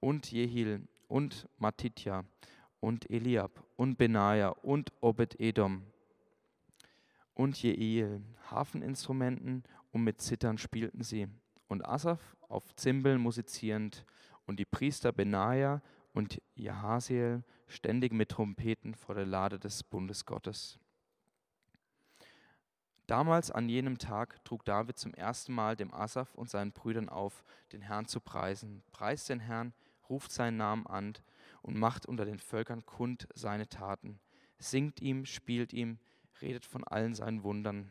[0.00, 2.24] und Jehil und Matitja
[2.80, 5.91] und Eliab und Benaja und Obed-Edom
[7.34, 11.28] und Jeiel, Hafeninstrumenten und mit Zittern spielten sie.
[11.68, 14.04] Und Asaf auf Zimbeln musizierend
[14.46, 15.80] und die Priester Benaja
[16.12, 20.78] und Jahasiel ständig mit Trompeten vor der Lade des Bundesgottes.
[23.06, 27.44] Damals an jenem Tag trug David zum ersten Mal dem Asaf und seinen Brüdern auf,
[27.72, 28.82] den Herrn zu preisen.
[28.92, 29.74] Preist den Herrn,
[30.08, 31.14] ruft seinen Namen an
[31.62, 34.20] und macht unter den Völkern kund seine Taten.
[34.58, 35.98] Singt ihm, spielt ihm,
[36.42, 37.90] redet von allen seinen Wundern.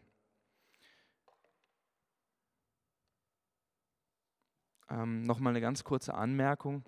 [4.89, 6.83] Ähm, Nochmal eine ganz kurze Anmerkung,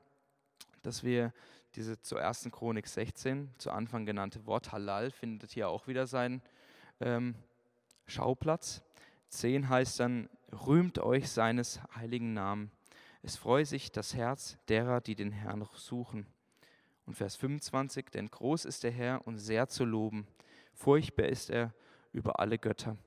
[0.82, 1.34] dass wir
[1.76, 6.42] diese zur ersten Chronik 16 zu Anfang genannte Wort Halal findet hier auch wieder seinen
[7.00, 7.36] ähm,
[8.06, 8.84] Schauplatz.
[9.30, 12.72] 10 heißt dann, rühmt euch seines heiligen Namen.
[13.24, 16.28] Es freue sich das Herz derer, die den Herrn suchen.
[17.06, 20.28] Und Vers 25, denn groß ist der Herr und sehr zu loben.
[20.74, 21.74] Furchtbar ist er
[22.12, 22.98] über alle Götter.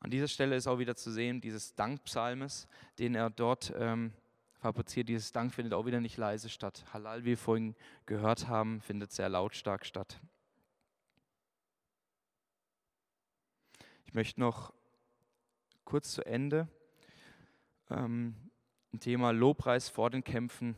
[0.00, 2.66] An dieser Stelle ist auch wieder zu sehen, dieses Dankpsalmes,
[2.98, 4.12] den er dort ähm,
[4.58, 5.08] fabriziert.
[5.08, 6.84] Dieses Dank findet auch wieder nicht leise statt.
[6.92, 7.76] Halal, wie wir vorhin
[8.06, 10.20] gehört haben, findet sehr lautstark statt.
[14.06, 14.74] Ich möchte noch
[15.84, 16.68] kurz zu Ende
[17.90, 18.34] ähm,
[18.92, 20.74] ein Thema Lobpreis vor den Kämpfen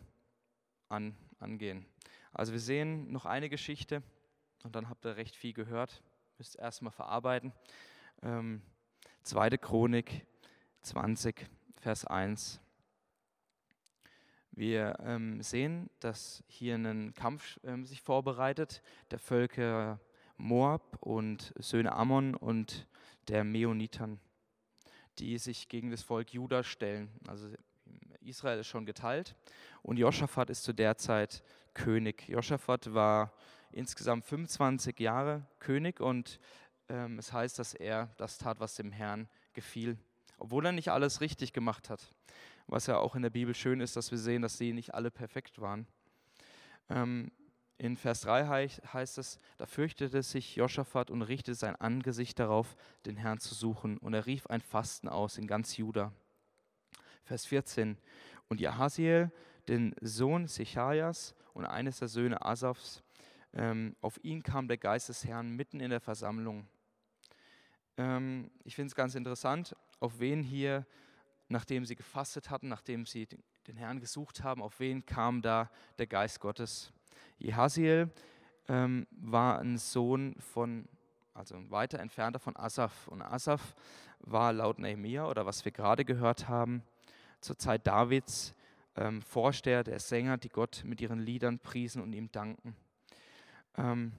[0.88, 1.86] an, angehen.
[2.34, 4.02] Also wir sehen noch eine Geschichte
[4.64, 6.02] und dann habt ihr recht viel gehört,
[6.36, 7.52] müsst erstmal verarbeiten.
[8.22, 8.60] Ähm,
[9.22, 10.26] zweite Chronik
[10.82, 12.60] 20, Vers 1.
[14.50, 18.82] Wir ähm, sehen, dass hier ein Kampf ähm, sich vorbereitet,
[19.12, 20.00] der Völker
[20.36, 22.88] Moab und Söhne Ammon und
[23.28, 24.18] der Meonitern,
[25.20, 27.10] die sich gegen das Volk Juda stellen.
[27.28, 27.48] Also
[28.20, 29.36] Israel ist schon geteilt
[29.82, 31.44] und Joschafat ist zu der Zeit
[31.74, 32.28] König.
[32.28, 33.32] Joschafat war
[33.72, 36.38] insgesamt 25 Jahre König und
[36.88, 39.98] ähm, es heißt, dass er das tat, was dem Herrn gefiel,
[40.38, 42.12] obwohl er nicht alles richtig gemacht hat.
[42.66, 45.10] Was ja auch in der Bibel schön ist, dass wir sehen, dass sie nicht alle
[45.10, 45.86] perfekt waren.
[46.88, 47.30] Ähm,
[47.76, 53.16] in Vers 3 heißt es, da fürchtete sich Joschafat und richtete sein Angesicht darauf, den
[53.16, 53.98] Herrn zu suchen.
[53.98, 56.12] Und er rief ein Fasten aus in ganz Juda.
[57.24, 57.98] Vers 14.
[58.48, 59.32] Und Jahasiel,
[59.68, 63.02] den Sohn Sechajas und eines der Söhne Asafs,
[63.52, 66.66] ähm, auf ihn kam der Geist des Herrn mitten in der Versammlung.
[67.96, 70.84] Ähm, ich finde es ganz interessant, auf wen hier,
[71.48, 73.28] nachdem sie gefastet hatten, nachdem sie
[73.66, 76.92] den Herrn gesucht haben, auf wen kam da der Geist Gottes.
[77.38, 78.10] Jehasiel
[78.68, 80.88] ähm, war ein Sohn von,
[81.32, 83.08] also ein weiter entfernter von Asaf.
[83.08, 83.74] Und Asaf
[84.20, 86.82] war laut Nehemiah oder was wir gerade gehört haben,
[87.40, 88.54] zur Zeit Davids
[88.96, 92.76] ähm, Vorsteher der Sänger, die Gott mit ihren Liedern priesen und ihm danken.
[93.76, 94.12] Ähm,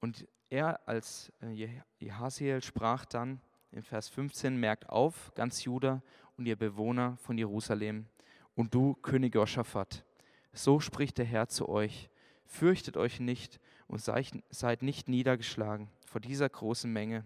[0.00, 6.02] und er als äh, Jehasiel sprach dann in Vers 15, merkt auf, ganz Juda
[6.36, 8.06] und ihr Bewohner von Jerusalem,
[8.54, 10.04] und du, König Joschafat,
[10.52, 12.10] so spricht der Herr zu euch,
[12.44, 17.24] fürchtet euch nicht und seid nicht niedergeschlagen vor dieser großen Menge,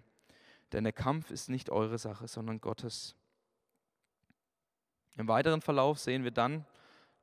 [0.73, 3.17] denn der Kampf ist nicht eure Sache, sondern Gottes.
[5.17, 6.65] Im weiteren Verlauf sehen wir dann,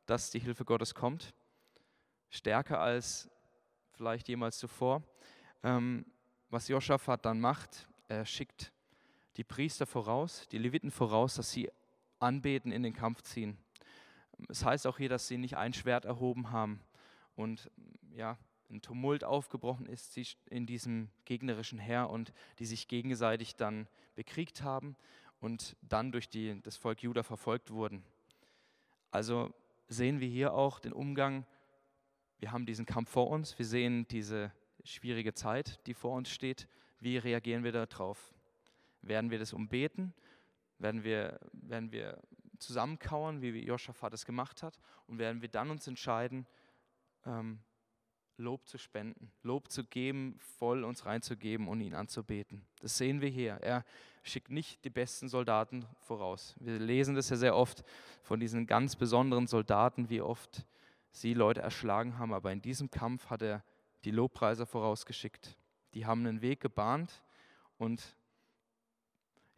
[0.06, 1.34] dass die Hilfe Gottes kommt,
[2.30, 3.30] stärker als
[3.92, 5.04] vielleicht jemals zuvor.
[5.64, 6.06] Ähm,
[6.50, 8.72] was Joschafat dann macht, er schickt
[9.38, 11.72] die Priester voraus, die Leviten voraus, dass sie
[12.20, 13.58] anbeten, in den Kampf ziehen.
[14.50, 16.82] Es heißt auch hier, dass sie nicht ein Schwert erhoben haben
[17.36, 17.72] und
[18.14, 18.38] ja,
[18.70, 24.96] ein Tumult aufgebrochen ist in diesem gegnerischen Heer und die sich gegenseitig dann bekriegt haben
[25.40, 28.04] und dann durch die, das Volk Juda verfolgt wurden.
[29.12, 29.54] Also
[29.88, 31.46] sehen wir hier auch den Umgang,
[32.40, 34.52] wir haben diesen Kampf vor uns, wir sehen diese
[34.84, 36.68] schwierige Zeit, die vor uns steht.
[37.00, 38.34] Wie reagieren wir darauf?
[39.02, 40.14] Werden wir das umbeten?
[40.84, 42.22] werden wir, werden wir
[42.60, 46.46] zusammenkauern, wie Joschafat es gemacht hat, und werden wir dann uns entscheiden,
[47.26, 47.60] ähm,
[48.38, 52.66] Lob zu spenden, Lob zu geben, voll uns reinzugeben und ihn anzubeten.
[52.82, 53.54] Das sehen wir hier.
[53.62, 53.86] Er
[54.24, 56.56] schickt nicht die besten Soldaten voraus.
[56.60, 57.84] Wir lesen das ja sehr oft
[58.22, 60.66] von diesen ganz besonderen Soldaten, wie oft
[61.12, 62.34] sie Leute erschlagen haben.
[62.34, 63.64] Aber in diesem Kampf hat er
[64.04, 65.58] die Lobpreiser vorausgeschickt.
[65.94, 67.22] Die haben einen Weg gebahnt
[67.78, 68.18] und,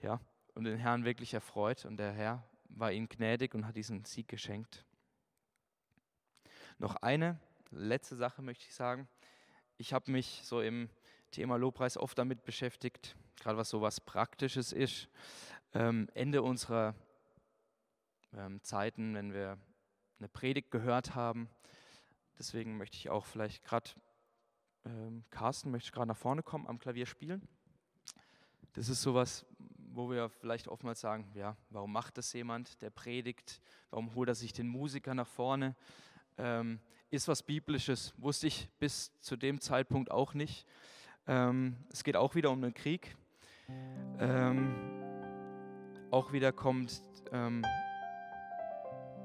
[0.01, 0.19] ja,
[0.53, 1.85] und den Herrn wirklich erfreut.
[1.85, 4.85] Und der Herr war ihnen gnädig und hat diesen Sieg geschenkt.
[6.77, 7.39] Noch eine
[7.75, 9.07] letzte Sache möchte ich sagen.
[9.77, 10.89] Ich habe mich so im
[11.31, 15.09] Thema Lobpreis oft damit beschäftigt, gerade was so was Praktisches ist.
[15.73, 16.95] Ähm, Ende unserer
[18.33, 19.57] ähm, Zeiten, wenn wir
[20.19, 21.49] eine Predigt gehört haben.
[22.39, 23.89] Deswegen möchte ich auch vielleicht gerade,
[24.85, 27.45] ähm, Carsten möchte gerade nach vorne kommen, am Klavier spielen.
[28.73, 29.45] Das ist sowas,
[29.77, 33.61] wo wir vielleicht oftmals sagen, ja, warum macht das jemand, der predigt?
[33.89, 35.75] Warum holt er sich den Musiker nach vorne?
[36.37, 36.79] Ähm,
[37.11, 40.65] ist was Biblisches, wusste ich bis zu dem Zeitpunkt auch nicht.
[41.27, 43.15] Ähm, es geht auch wieder um den Krieg.
[44.19, 44.75] Ähm,
[46.11, 47.63] auch wieder kommt ähm,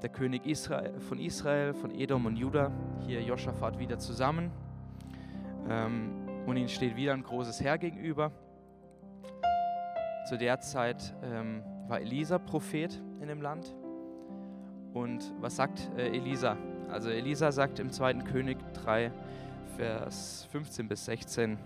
[0.01, 2.71] der König Israel, von Israel, von Edom und Juda,
[3.05, 4.51] hier Joschafat wieder zusammen.
[5.69, 8.31] Ähm, und ihnen steht wieder ein großes Heer gegenüber.
[10.27, 11.13] Zu der Zeit
[11.87, 13.75] war Elisa Prophet in dem Land.
[14.93, 16.57] Und was sagt äh, Elisa?
[16.91, 18.15] Also Elisa sagt im 2.
[18.15, 19.11] König 3,
[19.77, 21.57] Vers 15 bis 16,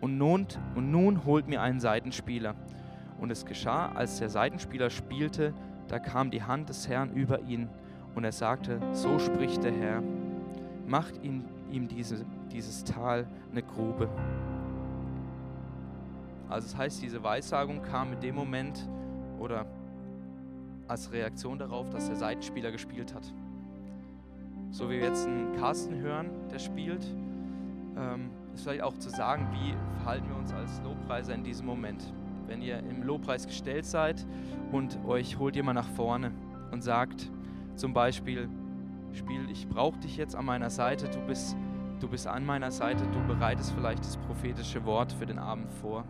[0.00, 2.54] und nun, und nun holt mir einen Seitenspieler.
[3.20, 5.54] Und es geschah, als der Seitenspieler spielte,
[5.88, 7.68] da kam die Hand des Herrn über ihn
[8.14, 10.02] und er sagte, so spricht der Herr,
[10.86, 14.08] macht ihn, ihm diese, dieses Tal eine Grube.
[16.48, 18.88] Also das heißt, diese Weissagung kam in dem Moment
[19.38, 19.64] oder
[20.88, 23.32] als Reaktion darauf, dass der Seitenspieler gespielt hat.
[24.70, 27.06] So wie wir jetzt einen Carsten hören, der spielt,
[27.96, 32.12] ähm, ist vielleicht auch zu sagen, wie verhalten wir uns als Lobpreiser in diesem Moment
[32.46, 34.26] wenn ihr im Lobpreis gestellt seid
[34.72, 36.32] und euch holt jemand nach vorne
[36.70, 37.30] und sagt
[37.74, 38.48] zum Beispiel,
[39.12, 41.56] Spiel, ich brauche dich jetzt an meiner Seite, du bist,
[42.00, 46.04] du bist an meiner Seite, du bereitest vielleicht das prophetische Wort für den Abend vor.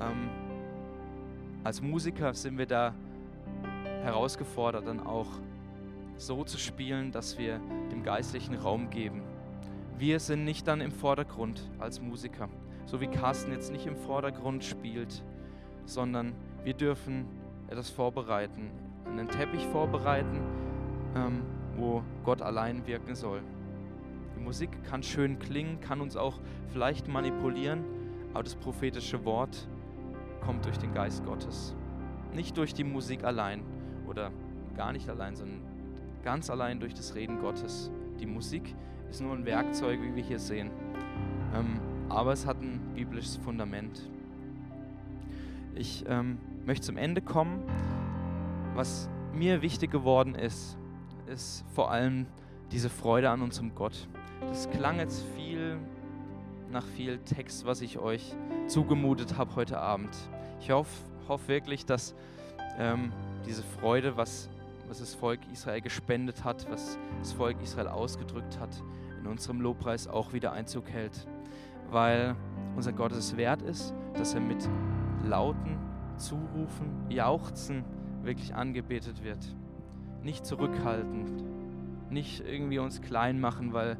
[0.00, 0.28] Ähm,
[1.64, 2.94] als Musiker sind wir da
[4.02, 5.26] herausgefordert, dann auch
[6.18, 7.60] so zu spielen, dass wir
[7.90, 9.22] dem geistlichen Raum geben.
[9.96, 12.48] Wir sind nicht dann im Vordergrund als Musiker
[12.88, 15.22] so wie Carsten jetzt nicht im Vordergrund spielt,
[15.84, 16.32] sondern
[16.64, 17.26] wir dürfen
[17.68, 18.70] etwas vorbereiten,
[19.04, 20.40] einen Teppich vorbereiten,
[21.14, 21.42] ähm,
[21.76, 23.42] wo Gott allein wirken soll.
[24.34, 27.84] Die Musik kann schön klingen, kann uns auch vielleicht manipulieren,
[28.32, 29.68] aber das prophetische Wort
[30.40, 31.76] kommt durch den Geist Gottes.
[32.32, 33.62] Nicht durch die Musik allein
[34.06, 34.30] oder
[34.76, 35.60] gar nicht allein, sondern
[36.22, 37.90] ganz allein durch das Reden Gottes.
[38.20, 38.74] Die Musik
[39.10, 40.70] ist nur ein Werkzeug, wie wir hier sehen.
[41.54, 44.08] Ähm, aber es hat ein biblisches Fundament.
[45.74, 47.62] Ich ähm, möchte zum Ende kommen.
[48.74, 50.76] Was mir wichtig geworden ist,
[51.26, 52.26] ist vor allem
[52.72, 54.08] diese Freude an unserem Gott.
[54.40, 55.78] Das klang jetzt viel
[56.70, 58.34] nach viel Text, was ich euch
[58.66, 60.14] zugemutet habe heute Abend.
[60.60, 60.90] Ich hoffe
[61.28, 62.14] hoff wirklich, dass
[62.78, 63.12] ähm,
[63.46, 64.48] diese Freude, was,
[64.88, 68.82] was das Volk Israel gespendet hat, was das Volk Israel ausgedrückt hat,
[69.20, 71.26] in unserem Lobpreis auch wieder Einzug hält
[71.90, 72.36] weil
[72.76, 74.68] unser Gott es wert ist, dass er mit
[75.24, 75.76] lauten
[76.16, 77.84] Zurufen, Jauchzen
[78.22, 79.38] wirklich angebetet wird.
[80.22, 81.44] Nicht zurückhaltend,
[82.10, 83.96] nicht irgendwie uns klein machen, weil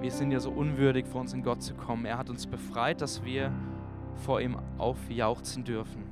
[0.00, 2.04] wir sind ja so unwürdig, vor unseren Gott zu kommen.
[2.04, 3.52] Er hat uns befreit, dass wir
[4.14, 6.04] vor ihm aufjauchzen dürfen,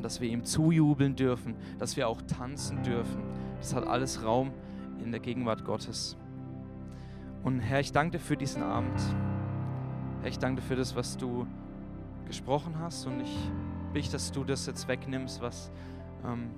[0.00, 3.22] dass wir ihm zujubeln dürfen, dass wir auch tanzen dürfen.
[3.58, 4.52] Das hat alles Raum
[5.02, 6.16] in der Gegenwart Gottes.
[7.42, 9.00] Und Herr, ich danke dir für diesen Abend.
[10.20, 11.46] Herr, ich danke dir für das, was du
[12.26, 13.50] gesprochen hast und ich
[13.92, 15.70] bitte, dass du das jetzt wegnimmst, was
[16.24, 16.50] ähm,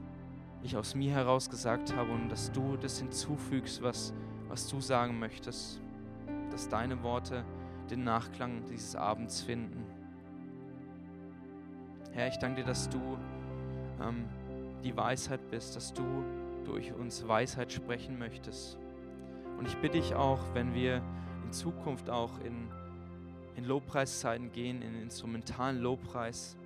[0.62, 4.14] ich aus mir heraus gesagt habe und dass du das hinzufügst, was,
[4.49, 5.81] was du sagen möchtest,
[6.51, 7.45] dass deine Worte
[7.91, 9.85] den Nachklang dieses Abends finden.
[12.15, 13.19] Herr, ich danke dir, dass du
[14.03, 14.25] ähm,
[14.83, 16.03] die Weisheit bist, dass du
[16.65, 18.79] durch uns Weisheit sprechen möchtest.
[19.59, 21.03] Und ich bitte dich auch, wenn wir
[21.45, 22.69] in Zukunft auch in
[23.57, 26.57] in Lobpreiszeiten gehen, in instrumentalen Lobpreis,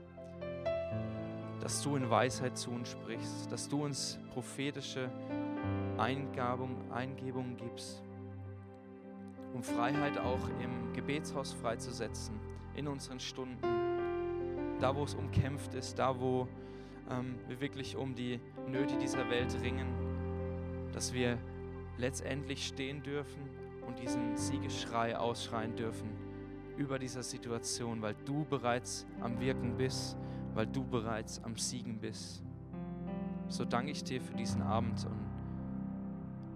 [1.60, 5.10] dass du in Weisheit zu uns sprichst, dass du uns prophetische
[5.98, 8.02] Eingabung, Eingebungen gibst,
[9.52, 12.38] um Freiheit auch im Gebetshaus freizusetzen,
[12.74, 13.87] in unseren Stunden,
[14.80, 16.48] da wo es umkämpft ist, da wo
[17.10, 19.88] ähm, wir wirklich um die Nöte dieser Welt ringen,
[20.92, 21.38] dass wir
[21.96, 23.42] letztendlich stehen dürfen
[23.86, 26.08] und diesen Siegesschrei ausschreien dürfen
[26.76, 30.16] über dieser Situation, weil du bereits am Wirken bist,
[30.54, 32.42] weil du bereits am Siegen bist.
[33.48, 35.28] So danke ich dir für diesen Abend und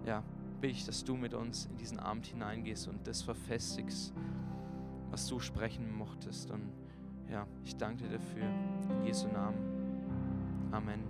[0.05, 0.23] ja,
[0.61, 4.13] bitte ich, dass du mit uns in diesen Abend hineingehst und das verfestigst,
[5.09, 6.51] was du sprechen mochtest.
[6.51, 6.69] Und
[7.29, 8.43] ja, ich danke dir dafür.
[8.89, 9.57] In Jesu Namen.
[10.71, 11.03] Amen.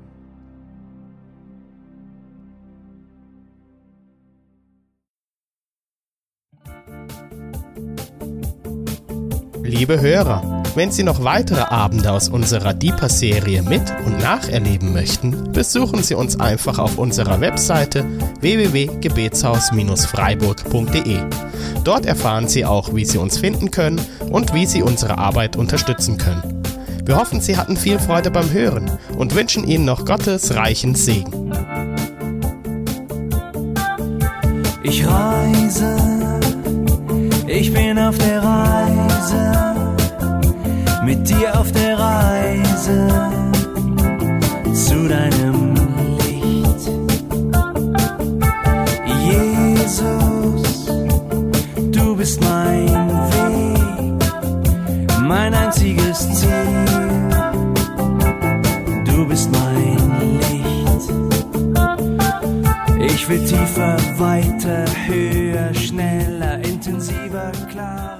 [9.63, 16.03] Liebe Hörer, wenn Sie noch weitere Abende aus unserer Deeper-Serie mit und nacherleben möchten, besuchen
[16.03, 18.05] Sie uns einfach auf unserer Webseite
[18.41, 21.19] www.gebetshaus-freiburg.de.
[21.83, 23.99] Dort erfahren Sie auch, wie Sie uns finden können
[24.31, 26.63] und wie Sie unsere Arbeit unterstützen können.
[27.03, 31.51] Wir hoffen, Sie hatten viel Freude beim Hören und wünschen Ihnen noch Gottes reichen Segen.
[34.83, 36.39] Ich reise,
[37.47, 39.75] ich bin auf der Reise,
[41.03, 43.32] mit dir auf der Reise
[63.23, 68.12] Ich will tiefer, weiter, höher, schneller, intensiver, klarer.